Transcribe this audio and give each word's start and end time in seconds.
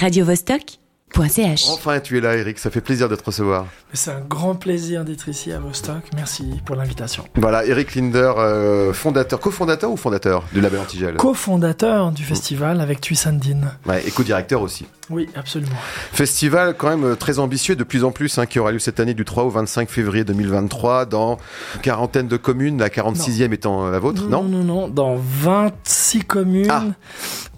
radiovostok.ch. 0.00 0.79
Enfin, 1.18 2.00
tu 2.00 2.16
es 2.16 2.20
là, 2.20 2.36
Eric. 2.36 2.58
Ça 2.58 2.70
fait 2.70 2.80
plaisir 2.80 3.08
de 3.08 3.16
te 3.16 3.24
recevoir. 3.24 3.66
C'est 3.92 4.10
un 4.12 4.20
grand 4.20 4.54
plaisir 4.54 5.04
d'être 5.04 5.28
ici 5.28 5.52
à 5.52 5.58
Vostok. 5.58 6.02
Merci 6.14 6.44
pour 6.64 6.76
l'invitation. 6.76 7.24
Voilà, 7.34 7.64
Eric 7.66 7.94
Linder, 7.94 8.32
euh, 8.38 8.92
fondateur, 8.92 9.40
cofondateur 9.40 9.90
ou 9.90 9.96
fondateur 9.96 10.44
du 10.52 10.60
label 10.60 10.80
Antigel 10.80 11.14
Co-fondateur 11.16 12.12
du 12.12 12.22
festival 12.24 12.80
avec 12.80 13.00
Tuisandine. 13.00 13.72
Ouais, 13.86 14.06
et 14.06 14.10
co-directeur 14.10 14.62
aussi. 14.62 14.86
Oui, 15.10 15.28
absolument. 15.34 15.74
Festival 16.12 16.74
quand 16.78 16.88
même 16.88 17.02
euh, 17.04 17.14
très 17.16 17.40
ambitieux 17.40 17.74
de 17.74 17.82
plus 17.82 18.04
en 18.04 18.12
plus, 18.12 18.38
hein, 18.38 18.46
qui 18.46 18.60
aura 18.60 18.70
lieu 18.70 18.78
cette 18.78 19.00
année 19.00 19.12
du 19.14 19.24
3 19.24 19.42
au 19.42 19.50
25 19.50 19.90
février 19.90 20.22
2023 20.22 21.04
dans 21.06 21.38
une 21.74 21.80
quarantaine 21.80 22.28
de 22.28 22.36
communes, 22.36 22.78
la 22.78 22.88
46e 22.90 23.52
étant 23.52 23.86
euh, 23.86 23.90
la 23.90 23.98
vôtre, 23.98 24.28
non, 24.28 24.44
non, 24.44 24.62
non, 24.62 24.88
dans 24.88 25.16
26 25.18 26.20
communes, 26.24 26.68
Ah. 26.70 26.84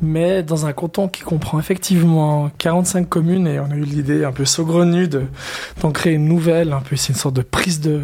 mais 0.01 0.43
dans 0.43 0.65
un 0.65 0.73
canton 0.73 1.09
qui 1.09 1.23
comprend 1.23 1.59
effectivement 1.59 2.51
45 2.57 3.07
communes 3.07 3.42
et 3.47 3.61
on 3.61 3.71
a 3.71 3.75
eu 3.75 3.83
l'idée 3.83 4.25
un 4.25 4.33
peu 4.33 4.45
saugrenue 4.45 5.09
de 5.09 5.25
d'en 5.81 5.91
créer 5.91 6.15
une 6.15 6.27
nouvelle, 6.27 6.73
un 6.73 6.81
peu 6.81 6.97
c'est 6.97 7.11
une 7.11 7.19
sorte 7.19 7.37
de 7.37 7.43
prise 7.43 7.81
de, 7.81 8.03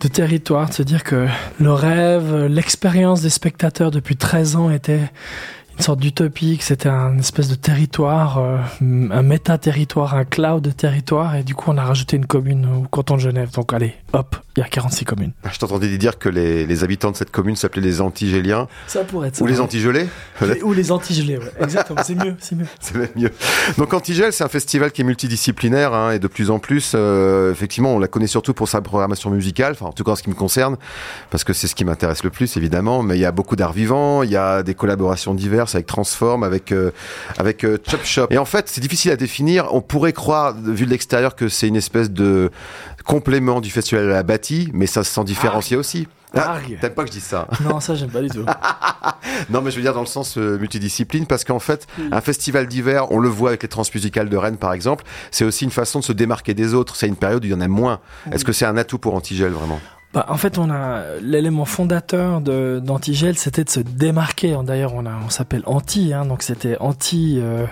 de 0.00 0.08
territoire, 0.08 0.68
de 0.68 0.74
se 0.74 0.82
dire 0.82 1.04
que 1.04 1.26
le 1.60 1.72
rêve, 1.72 2.46
l'expérience 2.46 3.22
des 3.22 3.30
spectateurs 3.30 3.90
depuis 3.90 4.16
13 4.16 4.56
ans 4.56 4.70
était 4.70 5.10
une 5.76 5.82
sorte 5.82 6.00
d'utopie, 6.00 6.58
que 6.58 6.64
c'était 6.64 6.88
un 6.88 7.18
espèce 7.18 7.48
de 7.48 7.54
territoire, 7.54 8.38
euh, 8.38 8.58
un 8.80 9.22
méta-territoire, 9.22 10.14
un 10.14 10.24
cloud 10.24 10.62
de 10.62 10.70
territoire, 10.70 11.34
et 11.36 11.42
du 11.42 11.54
coup 11.54 11.70
on 11.70 11.76
a 11.78 11.82
rajouté 11.84 12.16
une 12.16 12.26
commune 12.26 12.66
au 12.66 12.88
canton 12.88 13.14
de 13.16 13.20
Genève. 13.20 13.50
Donc 13.52 13.72
allez, 13.72 13.94
hop, 14.12 14.36
il 14.56 14.60
y 14.60 14.62
a 14.62 14.68
46 14.68 15.04
communes. 15.04 15.32
Je 15.50 15.58
t'entendais 15.58 15.96
dire 15.98 16.18
que 16.18 16.28
les, 16.28 16.66
les 16.66 16.84
habitants 16.84 17.10
de 17.10 17.16
cette 17.16 17.30
commune 17.30 17.56
s'appelaient 17.56 17.82
les 17.82 18.00
Antigéliens 18.00 18.68
Ça 18.86 19.04
pourrait 19.04 19.28
être 19.28 19.36
ça. 19.36 19.44
ou 19.44 19.46
les. 19.46 19.60
Antigelés. 19.60 20.06
Ou 20.62 20.72
les 20.72 20.90
antigelés, 20.92 21.38
ouais. 21.38 21.52
Exactement, 21.60 22.02
c'est 22.04 22.14
mieux, 22.14 22.34
c'est 22.40 22.56
mieux. 22.56 22.66
C'est 22.80 22.96
même 22.96 23.08
mieux. 23.16 23.30
Donc 23.78 23.94
Antigel, 23.94 24.32
c'est 24.32 24.44
un 24.44 24.48
festival 24.48 24.90
qui 24.92 25.02
est 25.02 25.04
multidisciplinaire 25.04 25.94
hein, 25.94 26.10
et 26.12 26.18
de 26.18 26.26
plus 26.26 26.50
en 26.50 26.58
plus, 26.58 26.92
euh, 26.94 27.52
effectivement, 27.52 27.94
on 27.94 27.98
la 27.98 28.08
connaît 28.08 28.26
surtout 28.26 28.54
pour 28.54 28.68
sa 28.68 28.80
programmation 28.80 29.30
musicale, 29.30 29.72
enfin 29.72 29.86
en 29.86 29.92
tout 29.92 30.04
cas 30.04 30.12
en 30.12 30.16
ce 30.16 30.22
qui 30.22 30.30
me 30.30 30.34
concerne, 30.34 30.76
parce 31.30 31.44
que 31.44 31.52
c'est 31.52 31.68
ce 31.68 31.74
qui 31.74 31.84
m'intéresse 31.84 32.24
le 32.24 32.30
plus 32.30 32.56
évidemment. 32.56 33.02
Mais 33.02 33.16
il 33.16 33.20
y 33.20 33.24
a 33.24 33.32
beaucoup 33.32 33.56
d'art 33.56 33.72
vivant, 33.72 34.22
il 34.22 34.30
y 34.30 34.36
a 34.36 34.62
des 34.62 34.74
collaborations 34.74 35.34
diverses 35.34 35.61
avec 35.74 35.86
Transform, 35.86 36.42
avec 36.42 36.72
euh, 36.72 36.90
avec 37.38 37.64
euh, 37.64 37.78
Chop 37.88 38.04
Shop. 38.04 38.26
Et 38.30 38.38
en 38.38 38.44
fait, 38.44 38.68
c'est 38.68 38.80
difficile 38.80 39.10
à 39.10 39.16
définir. 39.16 39.68
On 39.72 39.80
pourrait 39.80 40.12
croire, 40.12 40.54
vu 40.54 40.86
de 40.86 40.90
l'extérieur, 40.90 41.36
que 41.36 41.48
c'est 41.48 41.68
une 41.68 41.76
espèce 41.76 42.10
de 42.10 42.50
complément 43.04 43.60
du 43.60 43.70
festival 43.70 44.04
à 44.04 44.14
la 44.14 44.22
bâtie, 44.22 44.70
mais 44.72 44.86
ça 44.86 45.04
s'en 45.04 45.24
différencie 45.24 45.78
aussi. 45.78 46.06
Ah. 46.34 46.58
T'aimes 46.80 46.94
pas 46.94 47.02
que 47.02 47.08
je 47.08 47.14
dise 47.14 47.24
ça 47.24 47.46
Non, 47.60 47.80
ça, 47.80 47.94
j'aime 47.94 48.10
pas 48.10 48.22
du 48.22 48.28
tout. 48.28 48.44
non, 49.50 49.60
mais 49.60 49.70
je 49.70 49.76
veux 49.76 49.82
dire 49.82 49.92
dans 49.92 50.00
le 50.00 50.06
sens 50.06 50.38
euh, 50.38 50.58
multidiscipline, 50.58 51.26
parce 51.26 51.44
qu'en 51.44 51.58
fait, 51.58 51.86
un 52.10 52.20
festival 52.20 52.66
d'hiver, 52.66 53.12
on 53.12 53.18
le 53.18 53.28
voit 53.28 53.50
avec 53.50 53.62
les 53.62 53.68
transmusicales 53.68 54.28
de 54.28 54.36
Rennes, 54.36 54.56
par 54.56 54.72
exemple, 54.72 55.04
c'est 55.30 55.44
aussi 55.44 55.64
une 55.64 55.70
façon 55.70 55.98
de 55.98 56.04
se 56.04 56.12
démarquer 56.12 56.54
des 56.54 56.74
autres. 56.74 56.96
C'est 56.96 57.08
une 57.08 57.16
période 57.16 57.44
où 57.44 57.46
il 57.46 57.52
y 57.52 57.54
en 57.54 57.60
a 57.60 57.68
moins. 57.68 58.00
Est-ce 58.30 58.44
que 58.44 58.52
c'est 58.52 58.64
un 58.64 58.76
atout 58.76 58.98
pour 58.98 59.14
Antigel, 59.14 59.52
vraiment? 59.52 59.80
Bah, 60.14 60.26
en 60.28 60.36
fait, 60.36 60.58
on 60.58 60.70
a 60.70 61.04
l'élément 61.22 61.64
fondateur 61.64 62.42
de 62.42 62.82
d'Antigel, 62.84 63.38
c'était 63.38 63.64
de 63.64 63.70
se 63.70 63.80
démarquer. 63.80 64.54
D'ailleurs, 64.62 64.92
on 64.94 65.06
a, 65.06 65.12
on 65.24 65.30
s'appelle 65.30 65.62
Anti, 65.64 66.12
hein, 66.12 66.26
donc 66.26 66.42
c'était 66.42 66.76
Anti. 66.80 67.38
euh, 67.40 67.64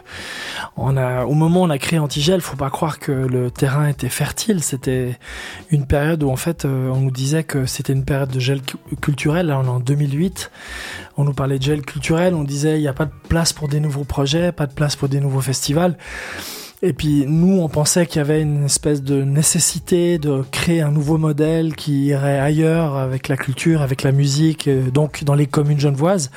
on 0.78 0.96
a, 0.96 1.24
au 1.26 1.34
moment 1.34 1.60
où 1.60 1.64
on 1.64 1.70
a 1.70 1.76
créé 1.76 1.98
Antigel, 1.98 2.40
faut 2.40 2.56
pas 2.56 2.70
croire 2.70 2.98
que 2.98 3.12
le 3.12 3.50
terrain 3.50 3.86
était 3.88 4.08
fertile. 4.08 4.62
C'était 4.62 5.18
une 5.70 5.86
période 5.86 6.22
où 6.22 6.30
en 6.30 6.36
fait, 6.36 6.64
euh, 6.64 6.88
on 6.88 7.00
nous 7.00 7.10
disait 7.10 7.44
que 7.44 7.66
c'était 7.66 7.92
une 7.92 8.06
période 8.06 8.30
de 8.30 8.40
gel 8.40 8.62
cu- 8.62 8.78
culturel. 9.02 9.48
Là, 9.48 9.58
on 9.58 9.64
est 9.64 9.68
en 9.68 9.80
2008. 9.80 10.50
On 11.18 11.24
nous 11.24 11.34
parlait 11.34 11.58
de 11.58 11.64
gel 11.64 11.82
culturel. 11.82 12.34
On 12.34 12.44
disait 12.44 12.78
il 12.78 12.80
n'y 12.80 12.88
a 12.88 12.94
pas 12.94 13.04
de 13.04 13.12
place 13.28 13.52
pour 13.52 13.68
des 13.68 13.80
nouveaux 13.80 14.04
projets, 14.04 14.50
pas 14.52 14.66
de 14.66 14.72
place 14.72 14.96
pour 14.96 15.10
des 15.10 15.20
nouveaux 15.20 15.42
festivals. 15.42 15.98
Et 16.82 16.94
puis 16.94 17.26
nous, 17.26 17.60
on 17.60 17.68
pensait 17.68 18.06
qu'il 18.06 18.18
y 18.18 18.20
avait 18.20 18.40
une 18.40 18.64
espèce 18.64 19.02
de 19.02 19.22
nécessité 19.22 20.18
de 20.18 20.42
créer 20.50 20.80
un 20.80 20.90
nouveau 20.90 21.18
modèle 21.18 21.74
qui 21.76 22.06
irait 22.06 22.40
ailleurs 22.40 22.96
avec 22.96 23.28
la 23.28 23.36
culture, 23.36 23.82
avec 23.82 24.02
la 24.02 24.12
musique, 24.12 24.66
euh, 24.66 24.90
donc 24.90 25.22
dans 25.24 25.34
les 25.34 25.46
communes 25.46 25.78
genevoises. 25.78 26.30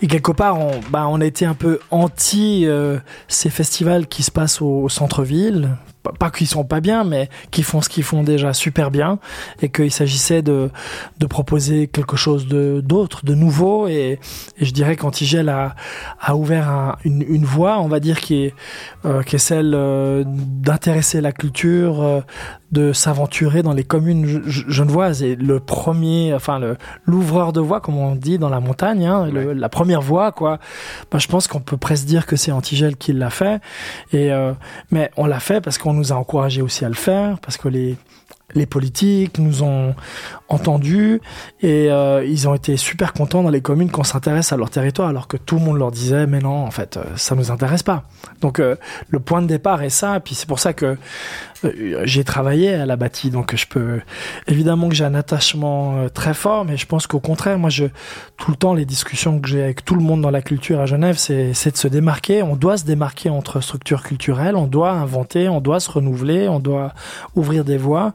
Et 0.00 0.06
quelque 0.06 0.32
part, 0.32 0.58
on, 0.58 0.80
bah, 0.90 1.06
on 1.08 1.20
a 1.20 1.26
été 1.26 1.44
un 1.44 1.54
peu 1.54 1.78
anti 1.90 2.64
euh, 2.66 2.98
ces 3.28 3.50
festivals 3.50 4.06
qui 4.06 4.22
se 4.22 4.30
passent 4.30 4.62
au, 4.62 4.84
au 4.84 4.88
centre-ville. 4.88 5.76
Pas, 6.18 6.30
qu'ils 6.30 6.46
sont 6.46 6.64
pas 6.64 6.80
bien, 6.80 7.04
mais 7.04 7.28
qui 7.50 7.62
font 7.62 7.80
ce 7.80 7.88
qu'ils 7.88 8.04
font 8.04 8.22
déjà 8.22 8.52
super 8.52 8.90
bien. 8.90 9.18
Et 9.62 9.68
qu'il 9.68 9.90
s'agissait 9.90 10.42
de, 10.42 10.70
de 11.18 11.26
proposer 11.26 11.86
quelque 11.88 12.16
chose 12.16 12.46
de 12.46 12.80
d'autre, 12.84 13.24
de 13.24 13.34
nouveau. 13.34 13.88
Et, 13.88 14.18
et 14.58 14.64
je 14.64 14.72
dirais 14.72 14.96
qu'Antigel 14.96 15.48
a, 15.48 15.74
a 16.20 16.36
ouvert 16.36 16.68
un- 16.68 16.96
une, 17.04 17.22
une 17.28 17.44
voie, 17.44 17.78
on 17.80 17.88
va 17.88 18.00
dire, 18.00 18.20
qui 18.20 18.44
est, 18.44 18.54
euh, 19.04 19.22
qui 19.22 19.36
est 19.36 19.38
celle 19.40 19.72
euh, 19.74 20.24
d'intéresser 20.26 21.20
la 21.20 21.32
culture, 21.32 22.02
euh, 22.02 22.20
de 22.72 22.92
s'aventurer 22.92 23.62
dans 23.62 23.72
les 23.72 23.84
communes 23.84 24.26
ge- 24.26 24.42
ge- 24.46 24.64
genevoises. 24.68 25.22
Et 25.22 25.36
le 25.36 25.60
premier, 25.60 26.34
enfin 26.34 26.58
le 26.58 26.76
l'ouvreur 27.06 27.52
de 27.52 27.60
voie, 27.60 27.80
comme 27.80 27.96
on 27.96 28.14
dit 28.16 28.38
dans 28.38 28.48
la 28.48 28.60
montagne, 28.60 29.06
hein, 29.06 29.26
le- 29.30 29.52
la 29.52 29.68
première 29.68 30.02
voie, 30.02 30.32
quoi. 30.32 30.58
Bah, 31.10 31.18
je 31.18 31.28
pense 31.28 31.46
qu'on 31.46 31.60
peut 31.60 31.76
presque 31.76 32.06
dire 32.06 32.26
que 32.26 32.34
c'est 32.36 32.50
Antigel 32.52 32.96
qui 32.96 33.12
l'a 33.12 33.30
fait. 33.30 33.60
Et 34.12 34.30
mais 34.90 35.10
on 35.16 35.26
l'a 35.26 35.40
fait 35.40 35.60
parce 35.60 35.78
qu'on 35.78 35.95
nous 35.96 36.12
a 36.12 36.16
encouragé 36.16 36.62
aussi 36.62 36.84
à 36.84 36.88
le 36.88 36.94
faire, 36.94 37.38
parce 37.40 37.56
que 37.56 37.68
les 37.68 37.96
les 38.54 38.66
politiques 38.66 39.38
nous 39.38 39.62
ont 39.62 39.94
entendus 40.48 41.20
et 41.60 41.90
euh, 41.90 42.24
ils 42.24 42.48
ont 42.48 42.54
été 42.54 42.76
super 42.76 43.12
contents 43.12 43.42
dans 43.42 43.50
les 43.50 43.60
communes 43.60 43.90
qu'on 43.90 44.04
s'intéresse 44.04 44.52
à 44.52 44.56
leur 44.56 44.70
territoire 44.70 45.08
alors 45.08 45.26
que 45.26 45.36
tout 45.36 45.56
le 45.56 45.62
monde 45.62 45.78
leur 45.78 45.90
disait 45.90 46.26
mais 46.26 46.38
non 46.38 46.64
en 46.64 46.70
fait 46.70 46.96
euh, 46.96 47.04
ça 47.16 47.34
nous 47.34 47.50
intéresse 47.50 47.82
pas. 47.82 48.04
Donc 48.40 48.60
euh, 48.60 48.76
le 49.08 49.18
point 49.18 49.42
de 49.42 49.46
départ 49.46 49.82
est 49.82 49.90
ça 49.90 50.20
puis 50.20 50.34
c'est 50.34 50.46
pour 50.46 50.60
ça 50.60 50.72
que 50.72 50.96
j'ai 52.04 52.24
travaillé 52.24 52.74
à 52.74 52.86
la 52.86 52.96
bâtie 52.96 53.30
donc 53.30 53.54
je 53.54 53.66
peux 53.66 54.00
évidemment 54.46 54.88
que 54.88 54.94
j'ai 54.94 55.04
un 55.04 55.14
attachement 55.14 55.96
euh, 55.96 56.08
très 56.08 56.34
fort 56.34 56.64
mais 56.64 56.76
je 56.76 56.86
pense 56.86 57.06
qu'au 57.06 57.20
contraire 57.20 57.58
moi 57.58 57.70
je 57.70 57.86
tout 58.36 58.50
le 58.50 58.56
temps 58.56 58.74
les 58.74 58.84
discussions 58.84 59.40
que 59.40 59.48
j'ai 59.48 59.62
avec 59.62 59.84
tout 59.84 59.94
le 59.94 60.02
monde 60.02 60.20
dans 60.20 60.30
la 60.30 60.42
culture 60.42 60.80
à 60.80 60.86
Genève 60.86 61.16
c'est 61.18 61.54
c'est 61.54 61.72
de 61.72 61.76
se 61.76 61.88
démarquer. 61.88 62.42
On 62.42 62.56
doit 62.56 62.76
se 62.76 62.84
démarquer 62.84 63.30
entre 63.30 63.60
structures 63.60 64.02
culturelles 64.02 64.56
on 64.56 64.66
doit 64.66 64.90
inventer 64.90 65.48
on 65.48 65.60
doit 65.60 65.80
se 65.80 65.90
renouveler 65.90 66.48
on 66.48 66.60
doit 66.60 66.92
ouvrir 67.34 67.64
des 67.64 67.78
voies. 67.78 68.12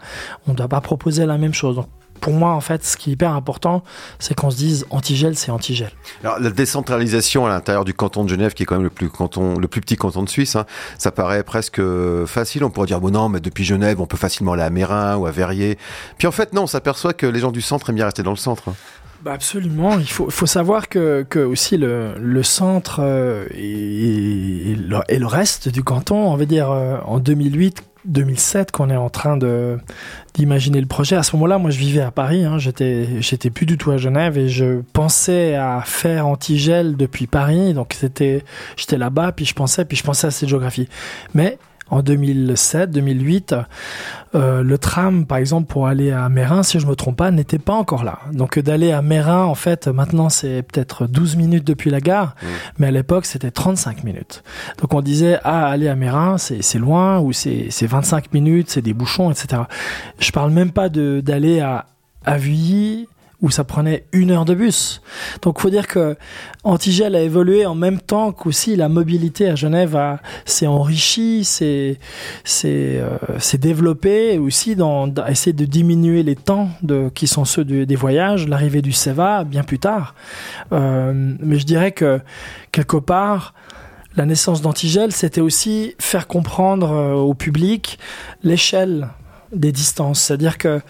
On 0.48 0.52
ne 0.52 0.58
doit 0.58 0.68
pas 0.68 0.82
proposer 0.82 1.26
la 1.26 1.38
même 1.38 1.54
chose 1.54 1.82
pour 2.22 2.34
moi, 2.34 2.52
en 2.52 2.62
fait, 2.62 2.86
ce 2.86 2.96
qui 2.96 3.10
est 3.10 3.14
hyper 3.14 3.34
important, 3.34 3.84
c'est 4.20 4.34
qu'on 4.36 4.50
se 4.52 4.56
dise 4.58 4.86
antigel, 4.92 5.36
c'est 5.36 5.52
antigel. 5.52 5.92
Alors, 6.24 6.40
la 6.40 6.52
décentralisation 6.52 7.46
à 7.46 7.50
l'intérieur 7.50 7.84
du 7.84 7.94
canton 7.94 8.24
de 8.24 8.30
Genève, 8.30 8.54
qui 8.54 8.64
est 8.64 8.66
quand 8.66 8.76
même 8.76 8.84
le 8.84 8.90
plus 8.90 9.10
canton, 9.10 9.58
le 9.58 9.68
plus 9.68 9.82
petit 9.82 9.98
canton 9.98 10.24
de 10.24 10.30
Suisse, 10.30 10.56
hein, 10.56 10.66
ça 10.98 11.12
paraît 11.12 11.44
presque 11.44 11.80
euh, 11.80 12.26
facile. 12.26 12.64
On 12.64 12.70
pourrait 12.70 12.88
dire, 12.88 13.02
bon 13.02 13.12
non, 13.12 13.28
mais 13.28 13.40
depuis 13.42 13.64
Genève, 13.66 14.00
on 14.00 14.06
peut 14.06 14.18
facilement 14.18 14.54
aller 14.54 14.64
à 14.64 14.70
Mérin 14.70 15.18
ou 15.18 15.26
à 15.26 15.32
Verrier. 15.32 15.78
Puis 16.18 16.28
en 16.28 16.32
fait, 16.32 16.54
non, 16.54 16.64
on 16.64 16.68
s'aperçoit 16.68 17.14
que 17.14 17.26
les 17.26 17.40
gens 17.40 17.52
du 17.52 17.62
centre 17.62 17.90
aiment 17.90 17.96
bien 17.98 18.06
rester 18.06 18.24
dans 18.24 18.32
le 18.32 18.38
centre. 18.38 18.70
hein. 18.70 18.74
Bah 19.24 19.34
absolument. 19.34 20.00
Il 20.00 20.10
faut, 20.10 20.32
faut 20.32 20.48
savoir 20.48 20.90
que, 20.90 21.24
que 21.30 21.38
aussi 21.40 21.78
le, 21.78 22.16
le 22.18 22.42
centre 22.42 23.02
euh, 23.04 23.46
et, 23.52 24.72
et 24.72 24.76
le, 24.76 24.98
et 25.10 25.20
le 25.20 25.28
reste 25.28 25.70
du 25.70 25.84
canton, 25.84 26.16
on 26.32 26.36
va 26.36 26.46
dire 26.46 26.72
euh, 26.72 26.98
en 27.06 27.20
2008, 27.20 27.84
2007, 28.06 28.72
qu'on 28.72 28.90
est 28.90 28.96
en 28.96 29.10
train 29.10 29.38
de 29.38 29.78
d'imaginer 30.34 30.80
le 30.80 30.88
projet. 30.88 31.16
À 31.16 31.24
ce 31.24 31.36
moment-là, 31.36 31.58
moi, 31.58 31.72
je 31.72 31.78
vivais 31.78 32.02
à 32.02 32.12
Paris. 32.12 32.44
Hein, 32.46 32.58
j'étais 32.58 33.22
j'étais 33.22 33.50
plus 33.50 33.66
du 33.66 33.78
tout 33.78 33.92
à 33.92 33.98
Genève 33.98 34.38
et 34.38 34.50
je 34.50 34.82
pensais 34.94 35.56
à 35.56 35.82
faire 35.86 36.28
Antigel 36.28 36.96
depuis 36.96 37.28
Paris. 37.28 37.74
Donc 37.74 37.94
c'était 37.94 38.44
j'étais 38.78 38.98
là-bas, 38.98 39.32
puis 39.32 39.46
je 39.46 39.54
pensais, 39.54 39.86
puis 39.86 39.98
je 39.98 40.04
pensais 40.04 40.28
à 40.28 40.32
cette 40.32 40.50
géographie. 40.50 40.88
Mais 41.34 41.58
en 41.92 42.02
2007, 42.02 42.90
2008, 42.90 43.56
euh, 44.34 44.64
le 44.64 44.78
tram, 44.78 45.26
par 45.26 45.38
exemple, 45.38 45.68
pour 45.68 45.88
aller 45.88 46.12
à 46.12 46.28
Mérin, 46.30 46.64
si 46.64 46.80
je 46.80 46.88
me 46.88 46.96
trompe 46.96 47.18
pas, 47.18 47.32
n'était 47.32 47.60
pas 47.60 47.74
encore 47.74 48.06
là. 48.06 48.20
Donc 48.32 48.58
euh, 48.58 48.64
d'aller 48.64 48.94
à 48.94 49.02
Mérin, 49.02 49.44
en 49.44 49.56
fait, 49.56 49.88
maintenant 49.88 50.30
c'est 50.30 50.64
peut-être 50.64 51.06
12 51.06 51.36
minutes 51.36 51.66
depuis 51.68 51.90
la 51.92 52.00
gare, 52.00 52.36
Mmh. 52.42 52.48
mais 52.80 52.88
à 52.88 52.92
l'époque 52.92 53.26
c'était 53.26 53.52
35 53.52 54.04
minutes. 54.06 54.44
Donc 54.80 54.94
on 54.94 55.02
disait, 55.02 55.38
ah, 55.44 55.68
aller 55.68 55.90
à 55.90 55.96
Mérin, 55.96 56.38
c'est 56.38 56.80
loin, 56.80 57.20
ou 57.20 57.34
c'est 57.34 57.68
c'est 57.70 57.88
25 57.88 58.34
minutes, 58.34 58.70
c'est 58.70 58.82
des 58.82 58.94
bouchons, 58.94 59.30
etc. 59.30 59.64
Je 60.20 60.32
parle 60.32 60.52
même 60.52 60.72
pas 60.72 60.88
d'aller 60.90 61.60
à, 61.60 61.88
à 62.26 62.38
Vuilly, 62.38 63.08
où 63.42 63.50
ça 63.50 63.64
prenait 63.64 64.06
une 64.12 64.30
heure 64.32 64.46
de 64.46 64.54
bus. 64.54 65.02
Donc 65.42 65.60
faut 65.60 65.70
dire 65.72 65.88
que 65.88 66.16
Antigel 66.64 67.16
a 67.16 67.22
évolué 67.22 67.66
en 67.66 67.74
même 67.76 68.00
temps 68.00 68.32
qu'aussi 68.32 68.76
la 68.76 68.88
mobilité 68.88 69.50
à 69.50 69.56
Genève 69.56 70.00
s'est 70.46 70.68
enrichie, 70.68 71.44
s'est 71.44 71.98
euh, 72.66 73.18
développée 73.60 74.38
aussi 74.38 74.76
dans, 74.76 75.08
dans 75.08 75.26
essayer 75.26 75.54
de 75.54 75.66
diminuer 75.66 76.24
les 76.24 76.36
temps 76.36 76.70
de 76.84 77.10
qui 77.14 77.28
sont 77.28 77.46
ceux 77.46 77.64
de- 77.66 77.84
des 77.84 77.96
voyages, 77.96 78.48
l'arrivée 78.48 78.82
du 78.82 78.92
Seva 78.92 79.44
bien 79.44 79.64
plus 79.64 79.80
tard. 79.80 80.14
Euh, 80.72 81.34
mais 81.40 81.58
je 81.58 81.66
dirais 81.66 81.92
que 81.92 82.20
quelque 82.72 82.98
part 82.98 83.54
la 84.18 84.26
naissance 84.26 84.62
d'Antigel, 84.62 85.14
c'était 85.14 85.40
aussi 85.40 85.96
faire 85.98 86.28
comprendre 86.28 86.92
euh, 86.92 87.14
au 87.14 87.34
public 87.34 87.98
l'échelle 88.44 89.08
des 89.52 89.72
distances, 89.72 90.22
c'est-à-dire 90.22 90.58
que 90.58 90.82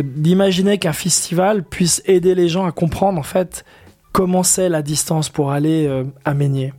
d'imaginer 0.00 0.78
qu'un 0.78 0.92
festival 0.92 1.62
puisse 1.62 2.02
aider 2.06 2.34
les 2.34 2.48
gens 2.48 2.64
à 2.64 2.72
comprendre 2.72 3.18
en 3.18 3.22
fait 3.22 3.64
comment 4.12 4.42
c'est 4.42 4.68
la 4.68 4.82
distance 4.82 5.28
pour 5.28 5.52
aller 5.52 5.86
euh, 5.86 6.04
à 6.24 6.34
Meigné. 6.34 6.72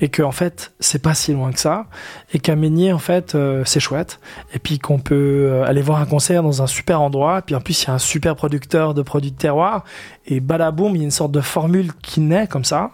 et 0.00 0.08
que 0.08 0.22
en 0.22 0.32
fait 0.32 0.72
c'est 0.80 1.00
pas 1.00 1.14
si 1.14 1.32
loin 1.32 1.52
que 1.52 1.60
ça. 1.60 1.86
Et 2.32 2.38
qu'à 2.38 2.56
Meignier 2.56 2.92
en 2.92 2.98
fait 2.98 3.34
euh, 3.34 3.62
c'est 3.64 3.80
chouette. 3.80 4.18
Et 4.54 4.58
puis 4.58 4.78
qu'on 4.78 4.98
peut 4.98 5.48
euh, 5.50 5.64
aller 5.64 5.82
voir 5.82 6.00
un 6.00 6.06
concert 6.06 6.42
dans 6.42 6.62
un 6.62 6.66
super 6.66 7.00
endroit. 7.00 7.42
Puis 7.42 7.54
en 7.54 7.60
plus 7.60 7.82
il 7.82 7.86
y 7.86 7.90
a 7.90 7.94
un 7.94 7.98
super 7.98 8.34
producteur 8.34 8.94
de 8.94 9.02
produits 9.02 9.32
de 9.32 9.36
terroir. 9.36 9.84
Et 10.26 10.40
balaboum 10.40 10.96
il 10.96 10.98
y 10.98 11.02
a 11.02 11.04
une 11.04 11.10
sorte 11.10 11.32
de 11.32 11.40
formule 11.40 11.92
qui 12.02 12.20
naît 12.20 12.46
comme 12.46 12.64
ça. 12.64 12.90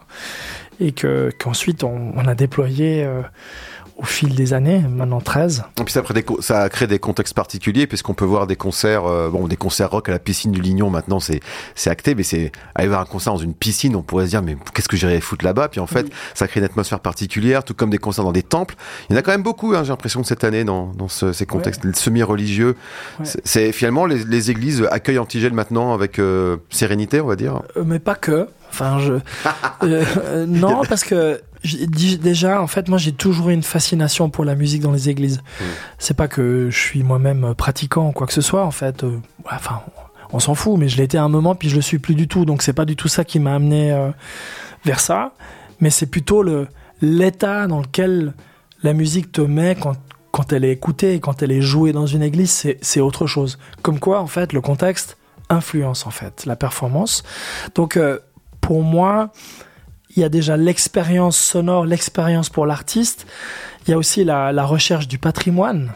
Et 0.79 0.91
que 0.91 1.31
qu'ensuite 1.39 1.83
on, 1.83 2.17
a 2.27 2.35
déployé 2.35 3.07
au 3.97 4.03
fil 4.03 4.35
des 4.35 4.53
années, 4.53 4.83
maintenant 4.89 5.21
13. 5.21 5.63
Et 5.79 5.83
puis 5.83 5.91
ça, 5.91 6.01
des, 6.01 6.25
ça 6.39 6.61
a 6.61 6.69
créé 6.69 6.87
des 6.87 6.99
contextes 6.99 7.33
particuliers, 7.33 7.87
puisqu'on 7.87 8.13
peut 8.13 8.25
voir 8.25 8.47
des 8.47 8.55
concerts, 8.55 9.05
euh, 9.05 9.29
bon, 9.29 9.47
des 9.47 9.55
concerts 9.55 9.89
rock 9.89 10.09
à 10.09 10.11
la 10.11 10.19
piscine 10.19 10.51
du 10.51 10.61
Lignon, 10.61 10.89
maintenant 10.89 11.19
c'est, 11.19 11.39
c'est 11.75 11.89
acté, 11.89 12.13
mais 12.13 12.23
c'est 12.23 12.51
aller 12.75 12.87
voir 12.87 13.01
un 13.01 13.05
concert 13.05 13.33
dans 13.33 13.39
une 13.39 13.53
piscine, 13.53 13.95
on 13.95 14.03
pourrait 14.03 14.25
se 14.25 14.31
dire, 14.31 14.43
mais 14.43 14.55
qu'est-ce 14.73 14.87
que 14.87 14.97
j'irais 14.97 15.19
foutre 15.19 15.43
là-bas? 15.43 15.69
Puis 15.69 15.79
en 15.79 15.87
fait, 15.87 16.07
ça 16.33 16.47
crée 16.47 16.59
une 16.59 16.65
atmosphère 16.65 16.99
particulière, 16.99 17.63
tout 17.63 17.73
comme 17.73 17.89
des 17.89 17.97
concerts 17.97 18.23
dans 18.23 18.31
des 18.31 18.43
temples. 18.43 18.75
Il 19.09 19.13
y 19.13 19.15
en 19.15 19.19
a 19.19 19.21
quand 19.21 19.31
même 19.31 19.43
beaucoup, 19.43 19.73
hein, 19.73 19.83
j'ai 19.83 19.89
l'impression, 19.89 20.23
cette 20.23 20.43
année, 20.43 20.63
dans, 20.63 20.87
dans 20.93 21.07
ce, 21.07 21.33
ces 21.33 21.45
contextes 21.45 21.83
ouais. 21.83 21.93
semi-religieux. 21.93 22.75
Ouais. 23.19 23.25
C'est, 23.43 23.71
finalement, 23.71 24.05
les, 24.05 24.23
les, 24.23 24.51
églises 24.51 24.87
accueillent 24.91 25.19
Antigel 25.19 25.53
maintenant 25.53 25.93
avec 25.93 26.19
euh, 26.19 26.57
sérénité, 26.69 27.19
on 27.19 27.27
va 27.27 27.35
dire? 27.35 27.61
Euh, 27.75 27.83
mais 27.85 27.99
pas 27.99 28.15
que. 28.15 28.47
Enfin, 28.69 28.99
je. 28.99 29.13
euh, 29.83 30.45
non, 30.45 30.81
parce 30.87 31.03
que 31.03 31.41
déjà, 31.63 32.61
en 32.61 32.67
fait, 32.67 32.87
moi, 32.87 32.97
j'ai 32.97 33.11
toujours 33.11 33.49
eu 33.49 33.53
une 33.53 33.63
fascination 33.63 34.29
pour 34.29 34.45
la 34.45 34.55
musique 34.55 34.81
dans 34.81 34.91
les 34.91 35.09
églises. 35.09 35.37
Mmh. 35.37 35.63
C'est 35.97 36.15
pas 36.15 36.27
que 36.27 36.69
je 36.69 36.77
suis 36.77 37.03
moi-même 37.03 37.53
pratiquant 37.55 38.09
ou 38.09 38.11
quoi 38.11 38.27
que 38.27 38.33
ce 38.33 38.41
soit, 38.41 38.65
en 38.65 38.71
fait. 38.71 39.03
Euh, 39.03 39.19
enfin, 39.51 39.81
on 40.31 40.39
s'en 40.39 40.55
fout, 40.55 40.77
mais 40.77 40.89
je 40.89 40.97
l'ai 40.97 41.03
été 41.03 41.17
à 41.17 41.23
un 41.23 41.29
moment, 41.29 41.55
puis 41.55 41.69
je 41.69 41.75
le 41.75 41.81
suis 41.81 41.99
plus 41.99 42.15
du 42.15 42.27
tout. 42.27 42.45
Donc, 42.45 42.61
c'est 42.61 42.73
pas 42.73 42.85
du 42.85 42.95
tout 42.95 43.07
ça 43.07 43.23
qui 43.23 43.39
m'a 43.39 43.55
amené 43.55 43.91
euh, 43.91 44.09
vers 44.85 44.99
ça. 44.99 45.33
Mais 45.79 45.89
c'est 45.89 46.07
plutôt 46.07 46.43
le 46.43 46.67
l'état 47.01 47.67
dans 47.67 47.79
lequel 47.79 48.33
la 48.81 48.93
musique 48.93 49.31
te 49.31 49.41
met 49.41 49.75
quand 49.75 49.95
quand 50.31 50.53
elle 50.53 50.65
est 50.65 50.71
écoutée, 50.71 51.19
quand 51.19 51.41
elle 51.41 51.51
est 51.51 51.61
jouée 51.61 51.93
dans 51.93 52.05
une 52.05 52.21
église, 52.21 52.67
c'est 52.81 52.99
autre 52.99 53.25
chose. 53.25 53.57
Comme 53.81 53.99
quoi, 53.99 54.21
en 54.21 54.27
fait, 54.27 54.53
le 54.53 54.61
contexte 54.61 55.17
influence 55.49 56.05
en 56.05 56.11
fait 56.11 56.45
la 56.45 56.55
performance. 56.55 57.23
Donc, 57.75 57.97
euh, 57.97 58.19
pour 58.67 58.83
moi, 58.83 59.31
il 60.09 60.19
y 60.19 60.25
a 60.25 60.29
déjà 60.29 60.57
l'expérience 60.57 61.37
sonore, 61.37 61.85
l'expérience 61.85 62.49
pour 62.49 62.65
l'artiste. 62.65 63.25
Il 63.85 63.91
y 63.91 63.93
a 63.93 63.97
aussi 63.97 64.25
la, 64.25 64.65
recherche 64.65 65.07
du 65.07 65.17
patrimoine, 65.17 65.93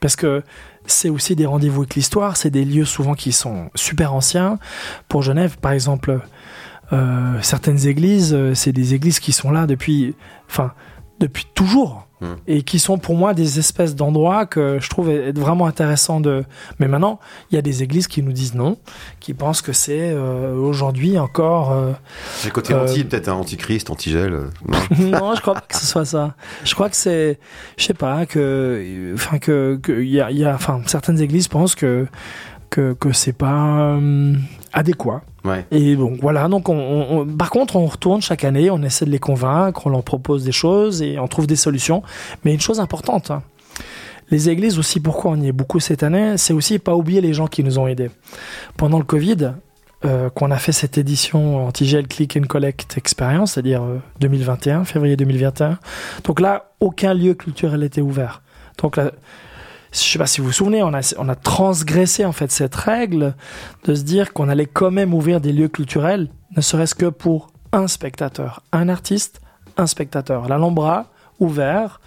parce 0.00 0.16
que 0.16 0.42
c'est 0.86 1.10
aussi 1.10 1.36
des 1.36 1.44
rendez-vous 1.44 1.82
avec 1.82 1.96
l'histoire. 1.96 2.38
C'est 2.38 2.48
des 2.48 2.64
lieux 2.64 2.86
souvent 2.86 3.12
qui 3.12 3.30
sont 3.30 3.68
super 3.74 4.14
anciens. 4.14 4.58
Pour 5.06 5.20
Genève, 5.20 5.58
par 5.58 5.72
exemple, 5.72 6.18
euh, 6.94 7.36
certaines 7.42 7.86
églises, 7.86 8.34
c'est 8.54 8.72
des 8.72 8.94
églises 8.94 9.20
qui 9.20 9.32
sont 9.32 9.50
là 9.50 9.66
depuis, 9.66 10.14
enfin, 10.48 10.72
depuis 11.20 11.46
toujours 11.54 12.06
et 12.46 12.62
qui 12.62 12.78
sont 12.78 12.98
pour 12.98 13.16
moi 13.16 13.34
des 13.34 13.58
espèces 13.58 13.94
d'endroits 13.94 14.46
que 14.46 14.78
je 14.80 14.88
trouve 14.88 15.10
être 15.10 15.38
vraiment 15.38 15.66
intéressant 15.66 16.20
de. 16.20 16.44
Mais 16.78 16.88
maintenant, 16.88 17.20
il 17.50 17.56
y 17.56 17.58
a 17.58 17.62
des 17.62 17.82
églises 17.82 18.06
qui 18.06 18.22
nous 18.22 18.32
disent 18.32 18.54
non, 18.54 18.78
qui 19.20 19.34
pensent 19.34 19.60
que 19.60 19.72
c'est 19.72 20.10
euh, 20.12 20.54
aujourd'hui 20.54 21.18
encore. 21.18 21.72
Euh, 21.72 21.92
le 22.44 22.50
côté 22.50 22.72
euh, 22.72 22.84
anti, 22.84 23.04
peut-être 23.04 23.28
un 23.28 23.34
antichrist, 23.34 23.90
antigel. 23.90 24.50
Non, 24.66 24.78
non 24.98 25.34
je 25.34 25.40
crois 25.42 25.54
pas 25.54 25.64
que 25.68 25.76
ce 25.76 25.86
soit 25.86 26.06
ça. 26.06 26.34
Je 26.64 26.74
crois 26.74 26.88
que 26.88 26.96
c'est, 26.96 27.38
je 27.76 27.84
sais 27.84 27.94
pas, 27.94 28.24
que, 28.26 29.12
enfin 29.14 29.38
que, 29.38 29.78
y 30.02 30.20
a, 30.20 30.30
y 30.30 30.44
a, 30.44 30.54
enfin 30.54 30.80
certaines 30.86 31.20
églises 31.20 31.48
pensent 31.48 31.74
que 31.74 32.06
que 32.74 32.92
que 32.94 33.12
c'est 33.12 33.32
pas 33.32 33.96
adéquat. 34.72 35.22
Ouais. 35.44 35.64
Et 35.70 35.94
donc 35.94 36.18
voilà, 36.20 36.48
donc 36.48 36.68
on, 36.68 36.74
on, 36.74 37.26
par 37.26 37.50
contre 37.50 37.76
on 37.76 37.86
retourne 37.86 38.20
chaque 38.20 38.44
année, 38.44 38.70
on 38.70 38.82
essaie 38.82 39.04
de 39.04 39.10
les 39.10 39.18
convaincre, 39.18 39.86
on 39.86 39.90
leur 39.90 40.02
propose 40.02 40.42
des 40.42 40.52
choses 40.52 41.00
et 41.02 41.18
on 41.18 41.28
trouve 41.28 41.46
des 41.46 41.56
solutions. 41.56 42.02
Mais 42.44 42.52
une 42.52 42.60
chose 42.60 42.80
importante, 42.80 43.30
hein, 43.30 43.42
les 44.30 44.48
églises 44.48 44.78
aussi, 44.78 44.98
pourquoi 45.00 45.32
on 45.32 45.40
y 45.40 45.48
est 45.48 45.52
beaucoup 45.52 45.78
cette 45.78 46.02
année, 46.02 46.36
c'est 46.36 46.54
aussi 46.54 46.78
pas 46.78 46.96
oublier 46.96 47.20
les 47.20 47.32
gens 47.32 47.46
qui 47.46 47.62
nous 47.62 47.78
ont 47.78 47.86
aidés. 47.86 48.10
Pendant 48.76 48.98
le 48.98 49.04
Covid, 49.04 49.52
euh, 50.04 50.28
qu'on 50.30 50.50
a 50.50 50.56
fait 50.56 50.72
cette 50.72 50.98
édition 50.98 51.66
Antigel 51.66 52.08
Click 52.08 52.36
and 52.36 52.46
Collect 52.48 52.96
Experience, 52.98 53.52
c'est-à-dire 53.52 53.82
euh, 53.82 53.98
2021, 54.20 54.84
février 54.84 55.16
2021. 55.16 55.78
Donc 56.24 56.40
là, 56.40 56.72
aucun 56.80 57.14
lieu 57.14 57.34
culturel 57.34 57.84
était 57.84 58.00
ouvert. 58.00 58.42
Donc 58.82 58.96
là, 58.96 59.12
je 59.94 60.00
sais 60.00 60.18
pas 60.18 60.26
si 60.26 60.40
vous 60.40 60.48
vous 60.48 60.52
souvenez, 60.52 60.82
on 60.82 60.92
a, 60.92 61.14
on 61.18 61.28
a 61.28 61.36
transgressé 61.36 62.24
en 62.24 62.32
fait 62.32 62.50
cette 62.50 62.74
règle 62.74 63.34
de 63.84 63.94
se 63.94 64.02
dire 64.02 64.32
qu'on 64.32 64.48
allait 64.48 64.66
quand 64.66 64.90
même 64.90 65.14
ouvrir 65.14 65.40
des 65.40 65.52
lieux 65.52 65.68
culturels, 65.68 66.28
ne 66.56 66.60
serait-ce 66.60 66.94
que 66.94 67.06
pour 67.06 67.48
un 67.72 67.86
spectateur, 67.86 68.62
un 68.72 68.88
artiste, 68.88 69.40
un 69.76 69.86
spectateur. 69.86 70.48
L'Alhambra, 70.48 71.06
ouvert. 71.40 72.00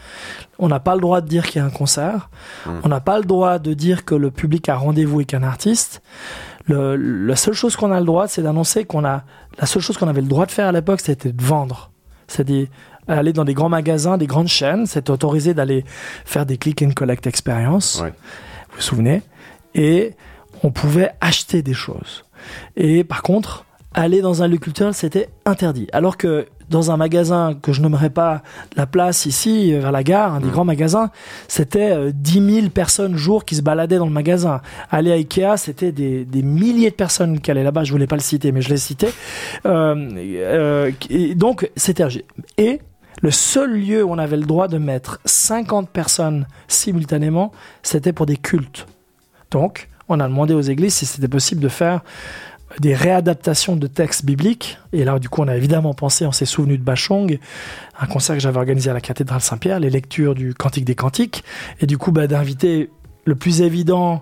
On 0.59 0.67
n'a 0.67 0.79
pas 0.79 0.95
le 0.95 1.01
droit 1.01 1.21
de 1.21 1.27
dire 1.27 1.45
qu'il 1.45 1.59
y 1.59 1.63
a 1.63 1.65
un 1.65 1.69
concert. 1.69 2.29
Mmh. 2.65 2.71
On 2.83 2.89
n'a 2.89 2.99
pas 2.99 3.19
le 3.19 3.25
droit 3.25 3.59
de 3.59 3.73
dire 3.73 4.05
que 4.05 4.15
le 4.15 4.31
public 4.31 4.69
a 4.69 4.75
rendez-vous 4.75 5.17
avec 5.17 5.33
un 5.33 5.43
artiste. 5.43 6.01
Le, 6.65 6.95
la 6.95 7.35
seule 7.35 7.53
chose 7.53 7.75
qu'on 7.75 7.91
a 7.91 7.99
le 7.99 8.05
droit, 8.05 8.27
c'est 8.27 8.41
d'annoncer 8.41 8.85
qu'on 8.85 9.05
a. 9.05 9.23
La 9.59 9.65
seule 9.65 9.81
chose 9.81 9.97
qu'on 9.97 10.07
avait 10.07 10.21
le 10.21 10.27
droit 10.27 10.45
de 10.45 10.51
faire 10.51 10.67
à 10.67 10.71
l'époque, 10.71 11.01
c'était 11.01 11.31
de 11.31 11.43
vendre. 11.43 11.91
C'est-à-dire 12.27 12.67
aller 13.07 13.33
dans 13.33 13.45
des 13.45 13.53
grands 13.53 13.69
magasins, 13.69 14.17
des 14.17 14.27
grandes 14.27 14.47
chaînes. 14.47 14.85
C'est 14.85 15.09
autorisé 15.09 15.53
d'aller 15.53 15.85
faire 16.25 16.45
des 16.45 16.57
click 16.57 16.81
and 16.81 16.91
collect 16.95 17.27
expériences. 17.27 18.01
Ouais. 18.01 18.13
Vous 18.69 18.75
vous 18.77 18.81
souvenez? 18.81 19.21
Et 19.75 20.13
on 20.63 20.71
pouvait 20.71 21.11
acheter 21.21 21.61
des 21.61 21.73
choses. 21.73 22.25
Et 22.75 23.03
par 23.03 23.21
contre, 23.21 23.65
aller 23.93 24.21
dans 24.21 24.43
un 24.43 24.47
lieu 24.47 24.57
culturel, 24.57 24.93
c'était 24.93 25.29
interdit. 25.45 25.87
Alors 25.91 26.17
que 26.17 26.47
dans 26.69 26.91
un 26.91 26.97
magasin 26.97 27.57
que 27.61 27.71
je 27.71 27.81
nommerai 27.81 28.09
pas 28.09 28.41
la 28.75 28.85
place 28.85 29.25
ici, 29.25 29.71
vers 29.71 29.91
la 29.91 30.03
gare, 30.03 30.33
un 30.33 30.39
des 30.41 30.47
mmh. 30.47 30.51
grands 30.51 30.65
magasins, 30.65 31.11
c'était 31.47 31.91
euh, 31.91 32.11
10 32.13 32.55
000 32.61 32.69
personnes 32.69 33.15
jour 33.15 33.45
qui 33.45 33.55
se 33.55 33.61
baladaient 33.61 33.97
dans 33.97 34.05
le 34.05 34.11
magasin. 34.11 34.61
Aller 34.91 35.11
à 35.11 35.15
Ikea, 35.15 35.57
c'était 35.57 35.91
des, 35.91 36.25
des, 36.25 36.41
milliers 36.41 36.89
de 36.89 36.95
personnes 36.95 37.39
qui 37.39 37.51
allaient 37.51 37.63
là-bas. 37.63 37.85
Je 37.85 37.91
voulais 37.91 38.07
pas 38.07 38.17
le 38.17 38.21
citer, 38.21 38.51
mais 38.51 38.61
je 38.61 38.69
l'ai 38.69 38.77
cité. 38.77 39.07
Euh, 39.65 40.09
euh, 40.15 40.91
et 41.09 41.35
donc, 41.35 41.69
c'était 41.75 42.05
Et 42.57 42.81
le 43.21 43.31
seul 43.31 43.73
lieu 43.73 44.03
où 44.03 44.11
on 44.11 44.17
avait 44.17 44.37
le 44.37 44.45
droit 44.45 44.67
de 44.67 44.77
mettre 44.77 45.19
50 45.25 45.89
personnes 45.89 46.47
simultanément, 46.67 47.51
c'était 47.83 48.13
pour 48.13 48.25
des 48.25 48.37
cultes. 48.37 48.87
Donc, 49.51 49.89
on 50.09 50.19
a 50.19 50.27
demandé 50.27 50.53
aux 50.53 50.61
églises 50.61 50.95
si 50.95 51.05
c'était 51.05 51.27
possible 51.27 51.61
de 51.61 51.69
faire 51.69 52.01
des 52.79 52.93
réadaptations 52.93 53.75
de 53.75 53.87
textes 53.87 54.25
bibliques. 54.25 54.77
Et 54.93 55.03
là, 55.03 55.19
du 55.19 55.29
coup, 55.29 55.41
on 55.41 55.47
a 55.47 55.55
évidemment 55.55 55.93
pensé, 55.93 56.25
on 56.25 56.31
s'est 56.31 56.45
souvenu 56.45 56.77
de 56.77 56.83
Bachong, 56.83 57.39
un 57.99 58.07
concert 58.07 58.35
que 58.35 58.41
j'avais 58.41 58.57
organisé 58.57 58.89
à 58.89 58.93
la 58.93 59.01
cathédrale 59.01 59.41
Saint-Pierre, 59.41 59.79
les 59.79 59.89
lectures 59.89 60.35
du 60.35 60.53
Cantique 60.53 60.85
des 60.85 60.95
Cantiques. 60.95 61.43
Et 61.79 61.85
du 61.85 61.97
coup, 61.97 62.11
bah, 62.11 62.27
d'inviter 62.27 62.89
le 63.25 63.35
plus 63.35 63.61
évident, 63.61 64.21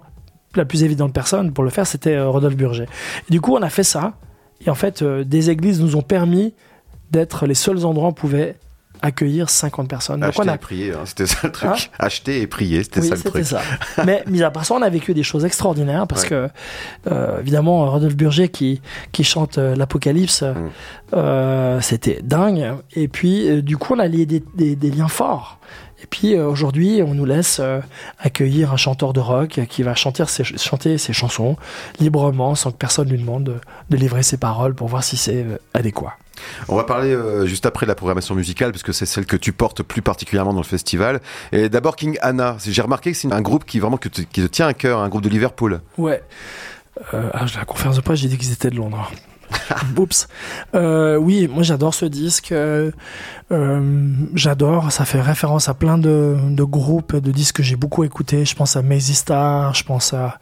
la 0.56 0.66
plus 0.66 0.84
évidente 0.84 1.14
personne 1.14 1.54
pour 1.54 1.64
le 1.64 1.70
faire, 1.70 1.86
c'était 1.88 2.16
euh, 2.16 2.30
Rodolphe 2.30 2.56
Burger. 2.56 2.86
Et 3.28 3.32
du 3.32 3.42
coup, 3.42 3.56
on 3.56 3.62
a 3.62 3.70
fait 3.70 3.84
ça. 3.84 4.14
Et 4.66 4.70
en 4.70 4.76
fait, 4.76 5.02
euh, 5.02 5.24
des 5.24 5.50
églises 5.50 5.82
nous 5.82 5.96
ont 5.96 6.02
permis 6.02 6.54
d'être 7.12 7.46
les 7.46 7.56
seuls 7.56 7.86
endroits 7.86 8.08
où 8.08 8.12
on 8.12 8.14
pouvait 8.14 8.56
accueillir 9.06 9.50
50 9.50 9.88
personnes. 9.88 10.24
Acheter 10.24 10.38
Donc 10.38 10.48
on 10.48 10.52
a... 10.52 10.56
et 10.56 10.58
prier, 10.58 10.94
hein, 10.94 11.04
c'était 11.06 11.26
ça 11.26 11.40
le 11.44 11.52
truc. 11.52 11.70
Hein 11.70 11.76
Acheter 12.00 12.42
et 12.42 12.48
prier, 12.48 12.84
c'était 12.84 13.02
oui, 13.02 13.08
ça 13.08 13.16
le 13.16 13.22
truc. 13.22 13.46
Ça. 13.46 13.62
Mais 14.06 14.24
mis 14.28 14.44
à 14.44 14.52
part 14.52 14.66
ça, 14.66 14.74
on 14.74 14.82
a 14.82 14.90
vécu 14.90 15.14
des 15.14 15.24
choses 15.24 15.46
extraordinaires 15.46 16.08
parce 16.08 16.24
ouais. 16.24 16.30
que, 16.30 16.50
euh, 17.12 17.40
évidemment, 17.40 17.90
Rodolphe 17.90 18.16
Burger 18.16 18.50
qui, 18.50 18.82
qui 19.12 19.24
chante 19.24 19.58
euh, 19.58 19.76
l'Apocalypse, 19.76 20.42
mm. 20.42 20.56
euh, 21.14 21.82
c'était 21.82 22.22
dingue. 22.24 22.74
Et 22.94 23.08
puis, 23.08 23.62
du 23.62 23.78
coup, 23.78 23.94
on 23.94 24.00
a 24.00 24.08
lié 24.08 24.26
des, 24.26 24.44
des, 24.56 24.76
des 24.76 24.92
liens 24.92 25.08
forts. 25.08 25.60
Et 26.06 26.08
puis 26.08 26.36
euh, 26.36 26.48
aujourd'hui, 26.48 27.02
on 27.02 27.14
nous 27.14 27.26
laisse 27.26 27.60
euh, 27.60 27.80
accueillir 28.20 28.74
un 28.74 28.78
chanteur 28.78 29.12
de 29.12 29.20
rock 29.20 29.62
qui 29.70 29.82
va 29.82 29.96
chanter 29.96 30.26
ses, 30.26 30.44
chanter 30.44 30.98
ses 30.98 31.14
chansons 31.14 31.56
librement, 32.00 32.54
sans 32.54 32.72
que 32.72 32.78
personne 32.78 33.10
lui 33.10 33.18
demande 33.18 33.46
de, 33.46 33.56
de 33.90 33.98
livrer 33.98 34.22
ses 34.22 34.38
paroles 34.38 34.76
pour 34.76 34.88
voir 34.88 35.04
si 35.04 35.18
c'est 35.18 35.44
euh, 35.44 35.58
adéquat. 35.74 36.16
On 36.68 36.76
va 36.76 36.84
parler 36.84 37.12
euh, 37.12 37.46
juste 37.46 37.66
après 37.66 37.86
de 37.86 37.92
la 37.92 37.96
programmation 37.96 38.36
musicale, 38.36 38.72
parce 38.72 38.84
que 38.84 38.92
c'est 38.92 39.06
celle 39.06 39.26
que 39.26 39.38
tu 39.38 39.54
portes 39.54 39.84
plus 39.84 40.02
particulièrement 40.02 40.54
dans 40.54 40.62
le 40.62 40.66
festival. 40.66 41.22
Et 41.52 41.70
d'abord 41.70 41.96
King 41.96 42.18
Anna. 42.22 42.58
J'ai 42.66 42.82
remarqué 42.82 43.12
que 43.12 43.18
c'est 43.18 43.32
un 43.32 43.42
groupe 43.42 43.66
qui 43.66 43.80
vraiment 43.80 43.98
te, 43.98 44.10
qui 44.10 44.42
te 44.42 44.48
tient 44.48 44.68
à 44.68 44.74
cœur, 44.74 45.00
un 45.00 45.10
groupe 45.10 45.24
de 45.24 45.30
Liverpool. 45.30 45.82
Ouais. 45.98 46.22
Euh, 47.14 47.30
à 47.34 47.46
la 47.58 47.66
conférence 47.66 47.98
de 47.98 48.02
presse, 48.02 48.20
j'ai 48.20 48.28
dit 48.28 48.38
qu'ils 48.38 48.54
étaient 48.54 48.70
de 48.70 48.76
Londres. 48.76 49.12
Oups. 49.98 50.28
Euh, 50.74 51.18
oui, 51.18 51.48
moi 51.48 51.64
j'adore 51.64 51.94
ce 51.94 52.06
disque. 52.06 52.52
Euh, 52.52 52.92
j'adore. 54.34 54.92
Ça 54.92 55.06
fait 55.06 55.22
référence 55.22 55.70
à 55.70 55.74
plein 55.74 55.98
de, 55.98 56.38
groupes, 56.64 57.16
de 57.16 57.32
disques 57.32 57.58
que 57.58 57.64
j'ai 57.64 57.76
beaucoup 57.76 58.04
écoutés. 58.04 58.46
Je 58.46 58.56
pense 58.56 58.76
à 58.76 58.82
Maisy 58.82 59.14
Star, 59.14 59.74
je 59.74 59.84
pense 59.84 60.14
à 60.14 60.40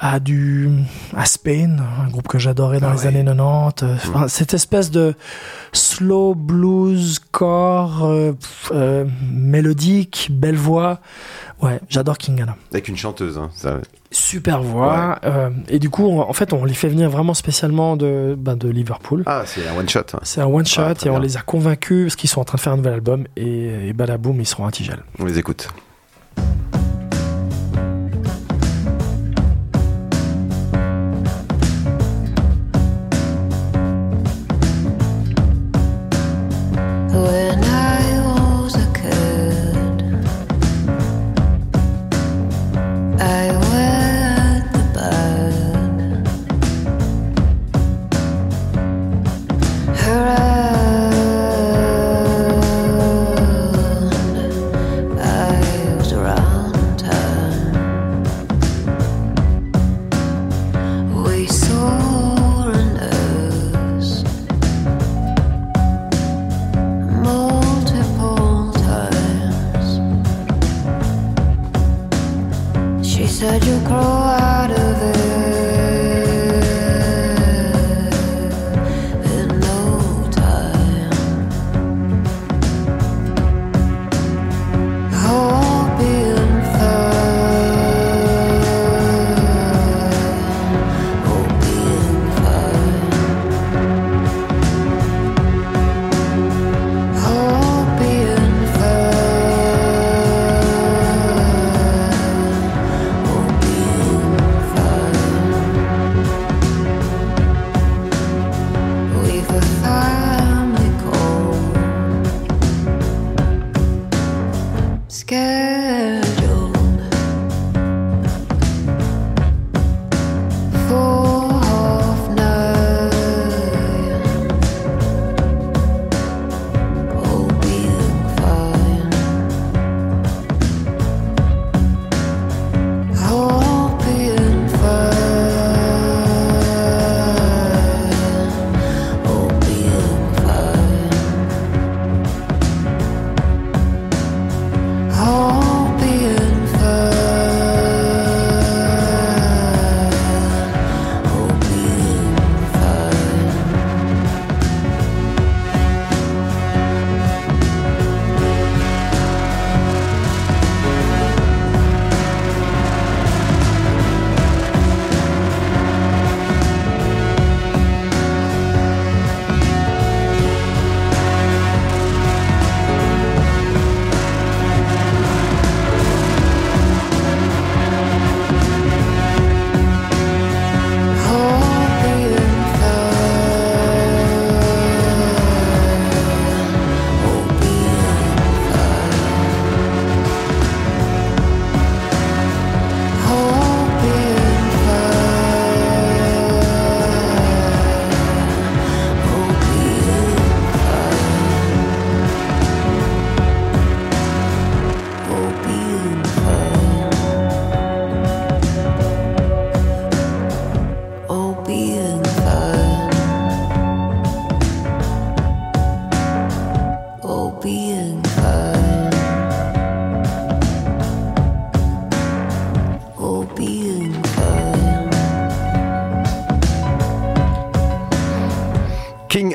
à 0.00 0.20
du 0.20 0.70
à 1.16 1.24
Spain, 1.24 1.76
un 2.04 2.08
groupe 2.08 2.28
que 2.28 2.38
j'adorais 2.38 2.78
dans 2.80 2.88
Ah 2.90 2.94
les 2.94 3.00
ouais. 3.00 3.06
années 3.08 3.24
90. 3.24 3.82
euh, 3.82 3.94
enfin, 3.96 4.28
Cette 4.28 4.54
espèce 4.54 4.90
de 4.90 5.14
slow 5.72 6.34
blues 6.34 7.18
core 7.32 8.04
euh, 8.04 8.32
euh, 8.70 9.04
mélodique, 9.32 10.28
belle 10.30 10.56
voix. 10.56 11.00
Ouais, 11.60 11.80
j'adore 11.88 12.16
Kingana. 12.18 12.56
Avec 12.70 12.86
une 12.88 12.96
chanteuse, 12.96 13.36
hein, 13.38 13.50
ça. 13.54 13.78
Super 14.10 14.62
voix. 14.62 15.18
euh, 15.24 15.50
et 15.68 15.78
du 15.78 15.90
coup, 15.90 16.04
on- 16.06 16.20
en 16.20 16.32
fait, 16.32 16.52
on 16.52 16.64
les 16.64 16.72
fait 16.74 16.88
venir 16.88 17.10
vraiment 17.10 17.34
spécialement 17.34 17.96
de, 17.96 18.36
ben, 18.38 18.56
de 18.56 18.68
Liverpool. 18.68 19.22
Ah, 19.26 19.42
c'est 19.44 19.66
un 19.68 19.76
one 19.76 19.88
shot. 19.88 20.00
hein. 20.14 20.20
C'est 20.22 20.40
un 20.40 20.46
one 20.46 20.64
shot 20.64 20.82
Ah, 20.86 20.94
très 20.94 21.08
et 21.08 21.10
on 21.10 21.18
les 21.18 21.36
a 21.36 21.40
convaincus 21.40 22.04
parce 22.06 22.16
qu'ils 22.16 22.30
sont 22.30 22.40
en 22.40 22.44
train 22.44 22.56
de 22.56 22.60
faire 22.62 22.72
un 22.72 22.76
nouvel 22.76 22.94
album 22.94 23.24
et, 23.36 23.88
et 23.88 23.92
badaboum, 23.92 24.40
ils 24.40 24.46
seront 24.46 24.66
à 24.66 24.70
Tigel. 24.70 25.00
On 25.18 25.24
les 25.24 25.38
écoute. 25.38 25.68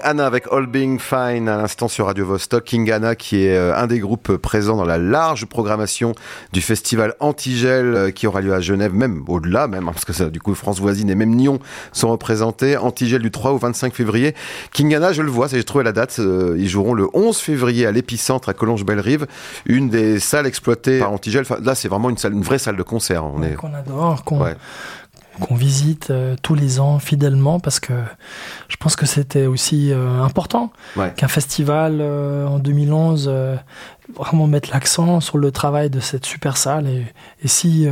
Anna 0.03 0.25
avec 0.25 0.45
All 0.51 0.67
Being 0.67 1.00
Fine 1.00 1.48
à 1.48 1.57
l'instant 1.57 1.88
sur 1.88 2.07
Radio 2.07 2.25
Vostok. 2.25 2.65
King 2.65 2.91
Anna 2.91 3.15
qui 3.15 3.45
est 3.45 3.55
euh, 3.55 3.75
un 3.75 3.88
des 3.88 4.00
groupes 4.00 4.36
présents 4.38 4.75
dans 4.75 4.86
la 4.86 4.98
large 4.98 5.45
programmation 5.45 6.13
du 6.51 6.62
festival 6.62 7.15
Antigel 7.19 7.95
euh, 7.95 8.12
qui 8.12 8.27
aura 8.27 8.41
lieu 8.41 8.53
à 8.53 8.60
Genève, 8.60 8.93
même 8.93 9.24
au-delà 9.27 9.67
même, 9.67 9.88
hein, 9.88 9.91
parce 9.93 10.05
que 10.05 10.13
ça, 10.13 10.29
du 10.29 10.39
coup 10.39 10.53
France 10.55 10.79
voisine 10.79 11.10
et 11.10 11.15
même 11.15 11.33
Nyon 11.33 11.60
sont 11.93 12.10
représentés. 12.10 12.77
Antigel 12.77 13.22
du 13.22 13.31
3 13.31 13.51
au 13.51 13.57
25 13.57 13.93
février. 13.93 14.36
King 14.74 14.93
Anna, 14.93 15.13
je 15.13 15.22
le 15.22 15.31
vois, 15.31 15.48
j'ai 15.48 15.63
trouvé 15.63 15.83
la 15.83 15.93
date, 15.93 16.17
euh, 16.19 16.55
ils 16.57 16.69
joueront 16.69 16.93
le 16.93 17.07
11 17.13 17.38
février 17.38 17.86
à 17.86 17.91
l'épicentre 17.91 18.50
à 18.50 18.53
Collonges-Belle-Rive, 18.53 19.27
une 19.65 19.89
des 19.89 20.19
salles 20.19 20.48
exploitées 20.48 21.00
par 21.00 21.13
Antigel. 21.13 21.41
Enfin, 21.41 21.57
là, 21.63 21.75
c'est 21.75 21.88
vraiment 21.88 22.10
une 22.10 22.17
salle, 22.17 22.33
une 22.33 22.43
vraie 22.43 22.60
salle 22.60 22.75
de 22.75 22.83
concert. 22.83 23.24
On 23.25 23.41
est... 23.41 23.53
Qu'on 23.55 23.74
adore, 23.74 24.24
qu'on 24.24 24.43
Ouais. 24.43 24.55
Qu'on 25.39 25.55
visite 25.55 26.09
euh, 26.11 26.35
tous 26.41 26.55
les 26.55 26.79
ans 26.79 26.99
fidèlement 26.99 27.59
parce 27.59 27.79
que 27.79 27.93
je 28.69 28.75
pense 28.77 28.95
que 28.95 29.05
c'était 29.05 29.45
aussi 29.47 29.91
euh, 29.91 30.21
important 30.21 30.71
Ouais. 30.95 31.11
qu'un 31.15 31.27
festival 31.27 31.97
euh, 32.01 32.45
en 32.47 32.59
2011 32.59 33.25
euh, 33.27 33.55
vraiment 34.15 34.47
mette 34.47 34.69
l'accent 34.69 35.19
sur 35.21 35.37
le 35.37 35.51
travail 35.51 35.89
de 35.89 35.99
cette 35.99 36.25
super 36.25 36.57
salle 36.57 36.87
et, 36.87 37.05
et 37.43 37.47
si 37.47 37.87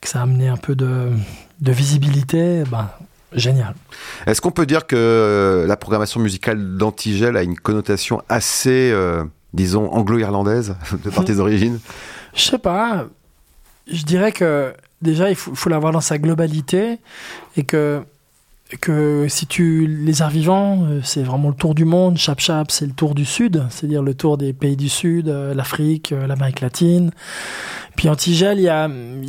que 0.00 0.08
ça 0.08 0.20
a 0.20 0.22
amené 0.22 0.48
un 0.48 0.56
peu 0.56 0.74
de, 0.74 1.10
de 1.60 1.72
visibilité, 1.72 2.64
ben, 2.70 2.90
génial. 3.32 3.74
Est-ce 4.26 4.40
qu'on 4.40 4.50
peut 4.50 4.66
dire 4.66 4.86
que 4.86 5.64
la 5.66 5.76
programmation 5.76 6.20
musicale 6.20 6.76
d'Antigel 6.76 7.36
a 7.36 7.42
une 7.42 7.56
connotation 7.56 8.20
assez, 8.28 8.94
disons, 9.54 9.90
anglo-irlandaise 9.92 10.74
de 11.04 11.10
par 11.10 11.24
tes 11.24 11.38
origines? 11.38 11.78
Je 12.34 12.42
sais 12.42 12.58
pas, 12.58 13.06
je 13.90 14.02
dirais 14.04 14.32
que 14.32 14.74
déjà 15.02 15.30
il 15.30 15.36
faut, 15.36 15.54
faut 15.54 15.68
l'avoir 15.68 15.92
dans 15.92 16.00
sa 16.00 16.18
globalité 16.18 16.98
et 17.56 17.64
que 17.64 18.04
que 18.80 19.26
si 19.28 19.46
tu 19.46 19.86
les 19.86 20.22
arts 20.22 20.30
vivants, 20.30 20.84
euh, 20.84 21.00
c'est 21.02 21.22
vraiment 21.22 21.48
le 21.48 21.54
tour 21.54 21.74
du 21.74 21.84
monde. 21.84 22.16
Chap 22.16 22.40
Chap, 22.40 22.70
c'est 22.70 22.86
le 22.86 22.92
tour 22.92 23.14
du 23.14 23.24
Sud, 23.24 23.64
c'est-à-dire 23.70 24.02
le 24.02 24.14
tour 24.14 24.38
des 24.38 24.52
pays 24.52 24.76
du 24.76 24.88
Sud, 24.88 25.28
euh, 25.28 25.54
l'Afrique, 25.54 26.12
euh, 26.12 26.26
l'Amérique 26.26 26.60
latine. 26.60 27.10
Puis 27.96 28.08
Antigel, 28.08 28.58
il 28.58 28.64
y 28.64 28.68
a, 28.68 28.88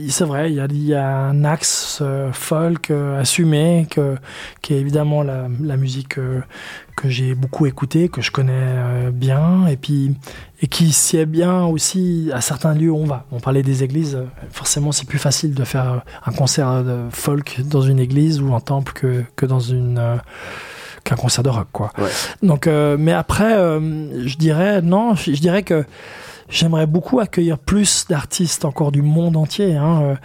c'est 0.10 0.24
vrai, 0.24 0.51
il 0.51 0.86
y 0.86 0.94
a, 0.94 1.10
un 1.10 1.44
axe 1.44 2.01
folk 2.32 2.92
assumé, 2.92 3.88
que, 3.92 4.15
qui 4.62 4.74
est 4.74 4.80
évidemment 4.80 5.22
la, 5.22 5.50
la 5.62 5.75
musique 5.75 6.18
que 6.95 7.09
j'ai 7.09 7.35
beaucoup 7.35 7.65
écoutée, 7.65 8.09
que 8.09 8.21
je 8.21 8.31
connais 8.31 8.51
euh, 8.53 9.12
bien, 9.12 9.67
et 9.67 9.77
puis 9.77 10.15
et 10.62 10.67
qui 10.67 10.91
sied 10.91 11.25
bien 11.25 11.65
aussi 11.65 12.29
à 12.33 12.39
certains 12.41 12.73
lieux 12.73 12.89
où 12.91 12.97
on 12.97 13.05
va. 13.05 13.25
On 13.31 13.39
parlait 13.39 13.63
des 13.63 13.83
églises, 13.83 14.15
euh, 14.15 14.25
forcément 14.51 14.91
c'est 14.91 15.07
plus 15.07 15.19
facile 15.19 15.53
de 15.53 15.63
faire 15.63 15.91
euh, 15.91 15.97
un 16.25 16.31
concert 16.31 16.83
de 16.83 16.97
folk 17.12 17.62
dans 17.65 17.81
une 17.81 18.00
église 18.00 18.41
ou 18.41 18.51
en 18.53 18.62
temple 18.62 18.93
que, 18.93 19.23
que 19.35 19.45
dans 19.45 19.59
une 19.59 20.19
qu'un 21.03 21.15
concert 21.17 21.43
de 21.43 21.50
rock 21.50 21.67
quoi. 21.71 21.91
Ouais. 21.97 22.09
Donc 22.43 22.67
euh, 22.67 22.95
mais 23.00 23.12
après 23.13 23.57
euh, 23.57 24.25
je 24.27 24.38
dirais 24.38 24.81
non, 24.81 25.15
je 25.15 25.33
je 25.33 25.41
dirais 25.41 25.63
que 25.63 25.83
j'aimerais 26.50 26.85
beaucoup 26.88 27.19
accueillir 27.19 27.57
plus 27.57 28.05
d'artistes 28.07 28.63
encore 28.65 28.91
du 28.91 29.01
monde 29.01 29.35
entier 29.35 29.75
hein. 29.75 30.17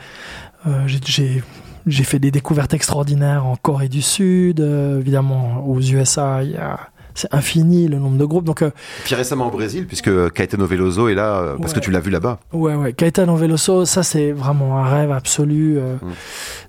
Euh, 0.67 0.87
j'ai- 0.87 1.43
j'ai 1.89 2.05
fait 2.05 2.19
des 2.19 2.31
découvertes 2.31 2.75
extraordinaires 2.75 3.47
en 3.47 3.57
Corée 3.57 3.89
du 3.89 4.03
Sud, 4.03 4.61
euh, 4.61 5.01
évidemment 5.01 5.65
aux 5.67 5.81
USA, 5.81 6.43
il 6.43 6.53
y 6.53 6.57
a 6.57 6.79
c'est 7.19 7.35
infini 7.35 7.89
le 7.89 7.99
nombre 7.99 8.17
de 8.17 8.25
groupes. 8.25 8.45
Donc 8.45 8.63
euh, 8.63 8.71
Puis 9.05 9.15
récemment 9.15 9.49
au 9.49 9.51
Brésil, 9.51 9.87
puisque 9.87 10.33
Caetano 10.33 10.67
Veloso 10.67 11.09
est 11.09 11.15
là, 11.15 11.39
euh, 11.41 11.57
parce 11.59 11.73
que 11.73 11.81
tu 11.81 11.91
l'as 11.91 12.01
vu 12.01 12.11
là-bas. 12.11 12.39
Ouais, 12.53 12.75
ouais. 12.75 12.93
Caetano 12.93 13.35
Veloso, 13.35 13.85
ça 13.85 14.03
c'est 14.03 14.31
vraiment 14.33 14.79
un 14.79 14.89
rêve 14.89 15.11
absolu. 15.11 15.79
euh. 15.79 15.97
Mm. 15.97 16.13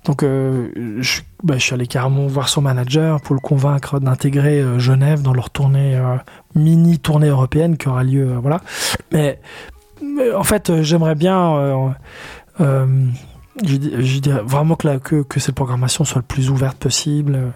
Donc, 0.06 0.22
je, 0.24 1.22
bah, 1.44 1.56
je 1.58 1.64
suis 1.64 1.74
allé 1.74 1.86
carrément 1.86 2.26
voir 2.26 2.50
son 2.50 2.62
manager 2.62 3.22
pour 3.22 3.36
le 3.36 3.42
convaincre 3.42 4.00
d'intégrer 4.00 4.64
Genève 4.80 5.22
dans 5.22 5.34
leur 5.34 5.50
tournée 5.50 6.02
mini 6.56 7.00
tournée 7.00 7.28
européenne 7.28 7.78
qui 7.78 7.90
aura 7.90 8.04
lieu, 8.04 8.34
voilà. 8.42 8.62
Mais, 9.12 9.40
mais 10.02 10.32
en 10.32 10.44
fait, 10.44 10.82
j'aimerais 10.82 11.16
bien. 11.16 11.94
Je, 13.66 13.76
di- 13.76 13.94
je 14.00 14.20
dirais 14.20 14.42
vraiment 14.46 14.76
que, 14.76 14.88
la, 14.88 15.00
que, 15.00 15.22
que 15.24 15.40
cette 15.40 15.56
programmation 15.56 16.04
soit 16.06 16.20
le 16.22 16.26
plus 16.28 16.50
ouverte 16.50 16.78
possible. 16.78 17.54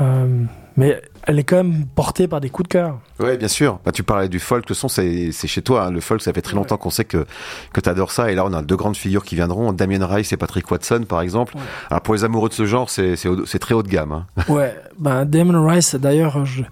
Euh, 0.00 0.44
mais 0.76 1.02
elle 1.26 1.38
est 1.38 1.44
quand 1.44 1.56
même 1.56 1.84
portée 1.94 2.26
par 2.26 2.40
des 2.40 2.48
coups 2.48 2.66
de 2.68 2.72
cœur. 2.72 2.98
Ouais, 3.20 3.36
bien 3.36 3.46
sûr. 3.48 3.78
Bah, 3.84 3.92
tu 3.92 4.02
parlais 4.02 4.28
du 4.30 4.38
folk, 4.40 4.66
le 4.70 4.74
son, 4.74 4.88
c'est 4.88 5.30
chez 5.32 5.60
toi. 5.62 5.84
hein. 5.84 5.90
Le 5.90 6.00
folk, 6.00 6.22
ça 6.22 6.32
fait 6.32 6.40
très 6.40 6.54
longtemps 6.56 6.78
qu'on 6.78 6.88
sait 6.90 7.04
que, 7.04 7.26
que 7.74 7.80
tu 7.80 7.88
adores 7.90 8.10
ça. 8.10 8.30
Et 8.32 8.34
là, 8.34 8.44
on 8.46 8.52
a 8.54 8.62
deux 8.62 8.76
grandes 8.76 8.96
figures 8.96 9.22
qui 9.22 9.34
viendront, 9.34 9.72
Damien 9.74 10.04
Rice 10.06 10.32
et 10.32 10.36
Patrick 10.38 10.70
Watson, 10.70 11.04
par 11.06 11.20
exemple. 11.20 11.54
Ouais. 11.56 11.62
Alors, 11.90 12.00
pour 12.00 12.14
les 12.14 12.24
amoureux 12.24 12.48
de 12.48 12.54
ce 12.54 12.64
genre, 12.64 12.88
c'est 12.88 13.16
très 13.60 13.74
haut 13.74 13.82
de 13.82 13.88
gamme. 13.88 14.12
hein. 14.12 14.26
Ouais, 14.48 14.74
ben 14.98 15.24
Damon 15.26 15.64
Rice, 15.66 15.94
d'ailleurs, 15.94 16.44
je... 16.46 16.62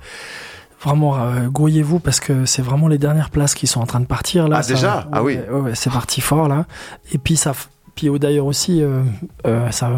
vraiment, 0.80 1.18
euh, 1.18 1.48
grouillez-vous 1.48 1.98
parce 2.00 2.20
que 2.20 2.46
c'est 2.46 2.62
vraiment 2.62 2.88
les 2.88 2.98
dernières 2.98 3.28
places 3.30 3.54
qui 3.54 3.66
sont 3.66 3.80
en 3.80 3.86
train 3.86 4.00
de 4.00 4.06
partir 4.06 4.48
là. 4.48 4.56
Ah, 4.60 4.62
Ça- 4.62 4.72
déjà? 4.74 5.06
Ah 5.12 5.22
oui. 5.22 5.36
ouais, 5.50 5.60
ouais, 5.60 5.74
c'est 5.74 5.90
parti 5.92 6.22
fort 6.22 6.48
là. 6.48 6.64
Et 7.12 7.18
puis 7.18 7.36
ça, 7.36 7.52
puis 7.94 8.08
d'ailleurs 8.18 8.46
aussi, 8.46 8.82
euh, 8.82 9.02
euh, 9.46 9.70
ça, 9.70 9.90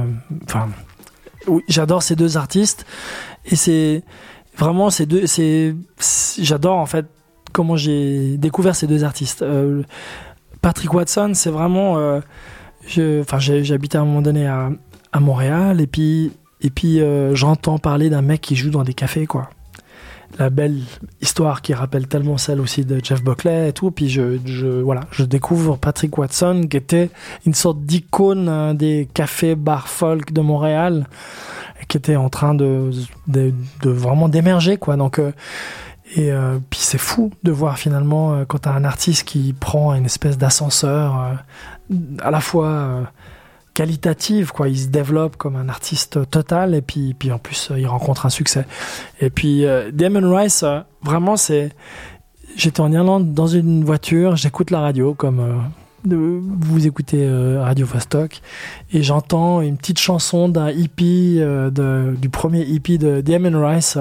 enfin, 0.44 0.68
oui, 1.46 1.62
j'adore 1.68 2.02
ces 2.02 2.16
deux 2.16 2.36
artistes 2.36 2.86
et 3.44 3.56
c'est 3.56 4.02
vraiment 4.56 4.90
ces 4.90 5.06
deux, 5.06 5.26
c'est, 5.26 5.74
j'adore 6.38 6.78
en 6.78 6.86
fait 6.86 7.06
comment 7.52 7.76
j'ai 7.76 8.36
découvert 8.38 8.76
ces 8.76 8.86
deux 8.86 9.04
artistes. 9.04 9.42
Euh, 9.42 9.82
Patrick 10.60 10.92
Watson, 10.94 11.32
c'est 11.34 11.50
vraiment, 11.50 12.20
enfin, 12.86 13.38
j'habitais 13.38 13.98
à 13.98 14.02
un 14.02 14.04
moment 14.04 14.22
donné 14.22 14.46
à, 14.46 14.70
à 15.12 15.20
Montréal 15.20 15.80
et 15.80 15.88
puis 15.88 16.32
et 16.60 16.70
puis 16.70 17.00
j'entends 17.32 17.78
parler 17.78 18.10
d'un 18.10 18.22
mec 18.22 18.40
qui 18.40 18.54
joue 18.54 18.70
dans 18.70 18.84
des 18.84 18.94
cafés 18.94 19.26
quoi. 19.26 19.50
La 20.38 20.48
belle 20.48 20.80
histoire 21.20 21.60
qui 21.60 21.74
rappelle 21.74 22.08
tellement 22.08 22.38
celle 22.38 22.60
aussi 22.60 22.84
de 22.84 23.00
Jeff 23.02 23.22
Buckley 23.22 23.68
et 23.68 23.72
tout. 23.72 23.90
Puis 23.90 24.08
je, 24.08 24.80
voilà, 24.80 25.02
je 25.10 25.24
découvre 25.24 25.76
Patrick 25.76 26.16
Watson 26.16 26.66
qui 26.70 26.76
était 26.76 27.10
une 27.46 27.54
sorte 27.54 27.82
d'icône 27.82 28.48
euh, 28.48 28.74
des 28.74 29.08
cafés 29.12 29.54
bar 29.54 29.88
folk 29.88 30.32
de 30.32 30.40
Montréal 30.40 31.06
qui 31.88 31.96
était 31.96 32.16
en 32.16 32.28
train 32.28 32.54
de 32.54 32.90
vraiment 33.82 34.28
d'émerger 34.28 34.76
quoi. 34.76 34.96
Donc 34.96 35.18
euh, 35.18 35.32
et 36.14 36.30
euh, 36.32 36.58
puis 36.70 36.80
c'est 36.80 36.98
fou 36.98 37.30
de 37.42 37.52
voir 37.52 37.78
finalement 37.78 38.34
euh, 38.34 38.44
quand 38.44 38.58
t'as 38.58 38.72
un 38.72 38.84
artiste 38.84 39.26
qui 39.26 39.54
prend 39.58 39.94
une 39.94 40.04
espèce 40.04 40.36
d'ascenseur 40.36 41.38
à 42.22 42.30
la 42.30 42.40
fois 42.40 43.10
qualitative 43.74 44.52
quoi. 44.52 44.68
Il 44.68 44.78
se 44.78 44.88
développe 44.88 45.36
comme 45.36 45.56
un 45.56 45.68
artiste 45.68 46.28
total 46.30 46.74
et 46.74 46.82
puis 46.82 47.14
puis 47.14 47.32
en 47.32 47.38
plus 47.38 47.70
euh, 47.70 47.78
il 47.78 47.86
rencontre 47.86 48.26
un 48.26 48.30
succès. 48.30 48.66
Et 49.20 49.30
puis 49.30 49.64
euh, 49.64 49.90
Damon 49.92 50.34
Rice 50.34 50.62
euh, 50.62 50.80
vraiment 51.02 51.36
c'est 51.36 51.70
j'étais 52.56 52.80
en 52.80 52.92
Irlande 52.92 53.32
dans 53.32 53.46
une 53.46 53.84
voiture 53.84 54.36
j'écoute 54.36 54.70
la 54.70 54.80
radio 54.80 55.14
comme 55.14 55.70
vous 56.04 56.86
écoutez 56.86 57.26
Radio 57.58 57.86
Vostok 57.86 58.42
et 58.92 59.02
j'entends 59.04 59.62
une 59.62 59.76
petite 59.76 60.00
chanson 60.00 60.48
d'un 60.48 60.68
hippie 60.70 61.36
de, 61.38 62.14
du 62.20 62.28
premier 62.28 62.62
hippie 62.62 62.98
de 62.98 63.20
Damon 63.20 63.64
Rice 63.66 63.96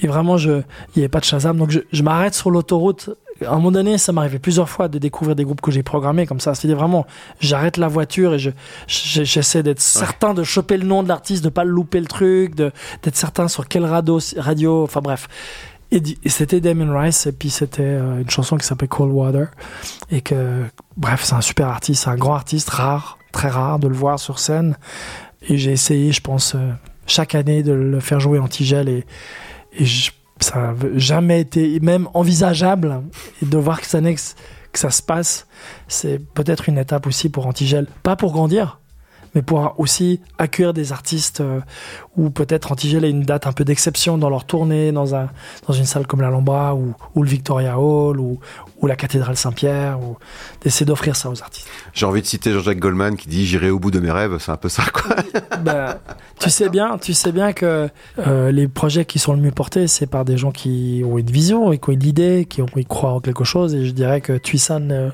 et 0.00 0.06
vraiment 0.06 0.38
je 0.38 0.52
il 0.52 0.98
n'y 0.98 1.02
avait 1.02 1.08
pas 1.08 1.18
de 1.18 1.24
Shazam 1.24 1.58
donc 1.58 1.76
je 1.92 2.02
m'arrête 2.02 2.34
sur 2.34 2.50
l'autoroute 2.50 3.10
à 3.44 3.50
un 3.52 3.56
moment 3.56 3.72
donné, 3.72 3.98
ça 3.98 4.12
m'arrivait 4.12 4.38
plusieurs 4.38 4.68
fois 4.68 4.88
de 4.88 4.98
découvrir 4.98 5.36
des 5.36 5.44
groupes 5.44 5.60
que 5.60 5.70
j'ai 5.70 5.82
programmés 5.82 6.26
comme 6.26 6.40
ça. 6.40 6.54
C'était 6.54 6.74
vraiment, 6.74 7.06
j'arrête 7.40 7.76
la 7.76 7.88
voiture 7.88 8.34
et 8.34 8.38
je, 8.38 8.50
je- 8.86 9.24
j'essaie 9.24 9.62
d'être 9.62 9.80
certain 9.80 10.32
de 10.34 10.42
choper 10.44 10.76
le 10.78 10.86
nom 10.86 11.02
de 11.02 11.08
l'artiste, 11.08 11.44
de 11.44 11.48
pas 11.50 11.64
louper 11.64 12.00
le 12.00 12.06
truc, 12.06 12.54
de, 12.54 12.72
d'être 13.02 13.16
certain 13.16 13.48
sur 13.48 13.68
quelle 13.68 13.84
radio, 13.84 14.18
radio, 14.38 14.84
enfin 14.84 15.00
bref. 15.00 15.28
Et 15.92 16.02
c'était 16.26 16.60
Damon 16.60 16.98
Rice 16.98 17.26
et 17.26 17.32
puis 17.32 17.48
c'était 17.48 17.82
euh, 17.84 18.20
une 18.20 18.28
chanson 18.28 18.56
qui 18.56 18.66
s'appelait 18.66 18.88
Cold 18.88 19.12
Water 19.12 19.48
et 20.10 20.20
que, 20.20 20.64
bref, 20.96 21.22
c'est 21.22 21.34
un 21.34 21.40
super 21.40 21.68
artiste, 21.68 22.04
c'est 22.04 22.10
un 22.10 22.16
grand 22.16 22.34
artiste, 22.34 22.70
rare, 22.70 23.18
très 23.32 23.48
rare 23.48 23.78
de 23.78 23.86
le 23.86 23.94
voir 23.94 24.18
sur 24.18 24.38
scène. 24.40 24.76
Et 25.48 25.58
j'ai 25.58 25.70
essayé, 25.70 26.10
je 26.10 26.20
pense, 26.20 26.54
euh, 26.56 26.70
chaque 27.06 27.36
année 27.36 27.62
de 27.62 27.72
le 27.72 28.00
faire 28.00 28.18
jouer 28.18 28.40
en 28.40 28.48
tigel 28.48 28.88
et, 28.88 29.04
et 29.78 29.84
je- 29.84 30.10
ça 30.40 30.58
n'a 30.58 30.74
jamais 30.96 31.40
été 31.40 31.80
même 31.80 32.08
envisageable 32.14 33.02
de 33.42 33.58
voir 33.58 33.80
que 33.80 33.86
ça 33.86 34.90
se 34.90 35.02
passe, 35.02 35.46
c'est 35.88 36.18
peut-être 36.18 36.68
une 36.68 36.78
étape 36.78 37.06
aussi 37.06 37.28
pour 37.28 37.46
Antigel. 37.46 37.86
Pas 38.02 38.16
pour 38.16 38.32
grandir, 38.32 38.80
mais 39.36 39.42
pour 39.42 39.74
aussi 39.78 40.20
accueillir 40.38 40.72
des 40.72 40.92
artistes 40.92 41.42
euh, 41.42 41.60
où 42.16 42.30
peut-être 42.30 42.72
Antigel 42.72 43.04
est 43.04 43.10
une 43.10 43.22
date 43.22 43.46
un 43.46 43.52
peu 43.52 43.64
d'exception 43.64 44.16
dans 44.16 44.30
leur 44.30 44.46
tournée, 44.46 44.92
dans, 44.92 45.14
un, 45.14 45.28
dans 45.68 45.74
une 45.74 45.84
salle 45.84 46.06
comme 46.06 46.22
l'Alhambra 46.22 46.74
ou, 46.74 46.94
ou 47.14 47.22
le 47.22 47.28
Victoria 47.28 47.78
Hall 47.78 48.18
ou, 48.18 48.40
ou 48.80 48.86
la 48.86 48.96
cathédrale 48.96 49.36
Saint-Pierre, 49.36 50.00
ou 50.00 50.16
d'essayer 50.62 50.86
d'offrir 50.86 51.16
ça 51.16 51.30
aux 51.30 51.42
artistes. 51.42 51.68
J'ai 51.92 52.06
envie 52.06 52.22
de 52.22 52.26
citer 52.26 52.52
Jean-Jacques 52.52 52.78
Goldman 52.78 53.16
qui 53.16 53.28
dit 53.28 53.46
J'irai 53.46 53.70
au 53.70 53.78
bout 53.78 53.90
de 53.90 54.00
mes 54.00 54.10
rêves. 54.10 54.36
C'est 54.38 54.52
un 54.52 54.56
peu 54.56 54.68
ça, 54.68 54.84
quoi. 54.92 55.16
Bah, 55.62 55.98
tu 56.38 56.50
sais 56.50 56.68
bien, 56.68 56.98
tu 56.98 57.14
sais 57.14 57.32
bien 57.32 57.52
que 57.52 57.88
euh, 58.18 58.52
les 58.52 58.68
projets 58.68 59.04
qui 59.04 59.18
sont 59.18 59.32
le 59.32 59.40
mieux 59.40 59.50
portés, 59.50 59.86
c'est 59.86 60.06
par 60.06 60.24
des 60.24 60.36
gens 60.36 60.52
qui 60.52 61.02
ont 61.04 61.18
une 61.18 61.30
vision 61.30 61.72
et 61.72 61.78
qui 61.78 61.90
ont 61.90 61.92
une 61.92 62.04
idée, 62.04 62.46
qui 62.48 62.62
ont 62.62 62.66
qui 62.66 62.84
croient 62.84 63.12
en 63.12 63.20
quelque 63.20 63.44
chose. 63.44 63.74
Et 63.74 63.86
je 63.86 63.92
dirais 63.92 64.20
que 64.20 64.34
Tuisan 64.34 64.90
euh, 64.90 65.10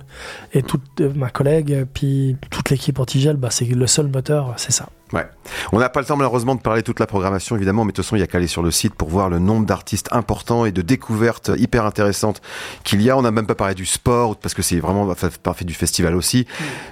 et 0.52 0.62
toute 0.62 0.82
euh, 1.00 1.12
ma 1.14 1.30
collègue, 1.30 1.86
puis 1.94 2.36
toute 2.50 2.70
l'équipe 2.70 2.98
Antigel, 2.98 3.36
bah, 3.36 3.48
c'est 3.50 3.64
le 3.64 3.86
seul 3.86 4.08
moteur, 4.12 4.54
c'est 4.56 4.72
ça. 4.72 4.88
Ouais. 5.12 5.26
On 5.72 5.78
n'a 5.78 5.90
pas 5.90 6.00
le 6.00 6.06
temps 6.06 6.16
malheureusement 6.16 6.54
de 6.54 6.60
parler 6.60 6.82
toute 6.82 6.98
la 6.98 7.06
programmation 7.06 7.54
évidemment, 7.56 7.84
mais 7.84 7.92
de 7.92 7.96
toute 7.96 8.04
façon 8.04 8.16
il 8.16 8.20
y 8.20 8.22
a 8.22 8.26
qu'à 8.26 8.38
aller 8.38 8.46
sur 8.46 8.62
le 8.62 8.70
site 8.70 8.94
pour 8.94 9.10
voir 9.10 9.28
le 9.28 9.38
nombre 9.38 9.66
d'artistes 9.66 10.08
importants 10.10 10.64
et 10.64 10.72
de 10.72 10.80
découvertes 10.80 11.50
hyper 11.58 11.84
intéressantes 11.84 12.40
qu'il 12.82 13.02
y 13.02 13.10
a. 13.10 13.16
On 13.18 13.22
n'a 13.22 13.30
même 13.30 13.46
pas 13.46 13.54
parlé 13.54 13.74
du 13.74 13.84
sport 13.84 14.36
parce 14.36 14.54
que 14.54 14.62
c'est 14.62 14.80
vraiment 14.80 15.12
parfait 15.42 15.66
du 15.66 15.74
festival 15.74 16.14
aussi. 16.16 16.46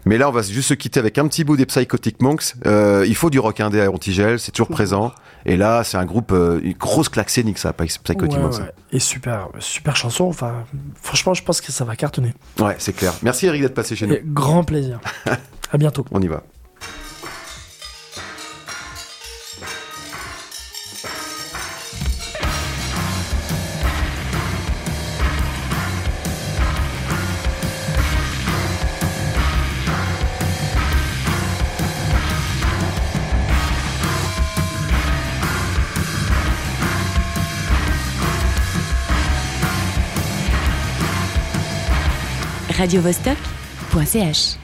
Mais 0.04 0.18
là 0.18 0.28
on 0.28 0.32
va 0.32 0.42
juste 0.42 0.68
se 0.68 0.74
quitter 0.74 1.00
avec 1.00 1.16
un 1.16 1.26
petit 1.28 1.44
bout 1.44 1.56
des 1.56 1.64
Psychotic 1.64 2.20
Monks. 2.20 2.54
Euh, 2.66 3.06
il 3.08 3.16
faut 3.16 3.30
du 3.30 3.38
rock 3.38 3.58
indé 3.60 3.80
à 3.80 3.90
Antigel, 3.90 4.38
c'est 4.38 4.52
toujours 4.52 4.68
présent. 4.68 5.12
Et 5.46 5.56
là 5.56 5.82
c'est 5.82 5.96
un 5.96 6.04
groupe, 6.04 6.32
euh, 6.32 6.60
une 6.62 6.74
grosse 6.74 7.08
claque 7.08 7.30
scénique 7.30 7.56
ça, 7.56 7.72
Psychotic 7.72 8.32
Ouais, 8.32 8.38
Monks. 8.38 8.58
ouais. 8.58 8.72
Et 8.92 8.98
super, 8.98 9.48
super 9.60 9.96
chanson. 9.96 10.24
Enfin, 10.24 10.64
franchement, 11.00 11.32
je 11.32 11.42
pense 11.42 11.62
que 11.62 11.72
ça 11.72 11.84
va 11.86 11.96
cartonner. 11.96 12.34
Ouais, 12.58 12.76
c'est 12.78 12.92
clair. 12.92 13.14
Merci 13.22 13.46
Eric 13.46 13.62
d'être 13.62 13.74
passé 13.74 13.96
chez 13.96 14.06
nous. 14.06 14.12
Et 14.14 14.22
grand 14.22 14.64
plaisir. 14.64 15.00
à 15.72 15.78
bientôt. 15.78 16.04
On 16.10 16.20
y 16.20 16.28
va. 16.28 16.42
radiovostok.ch 42.80 44.59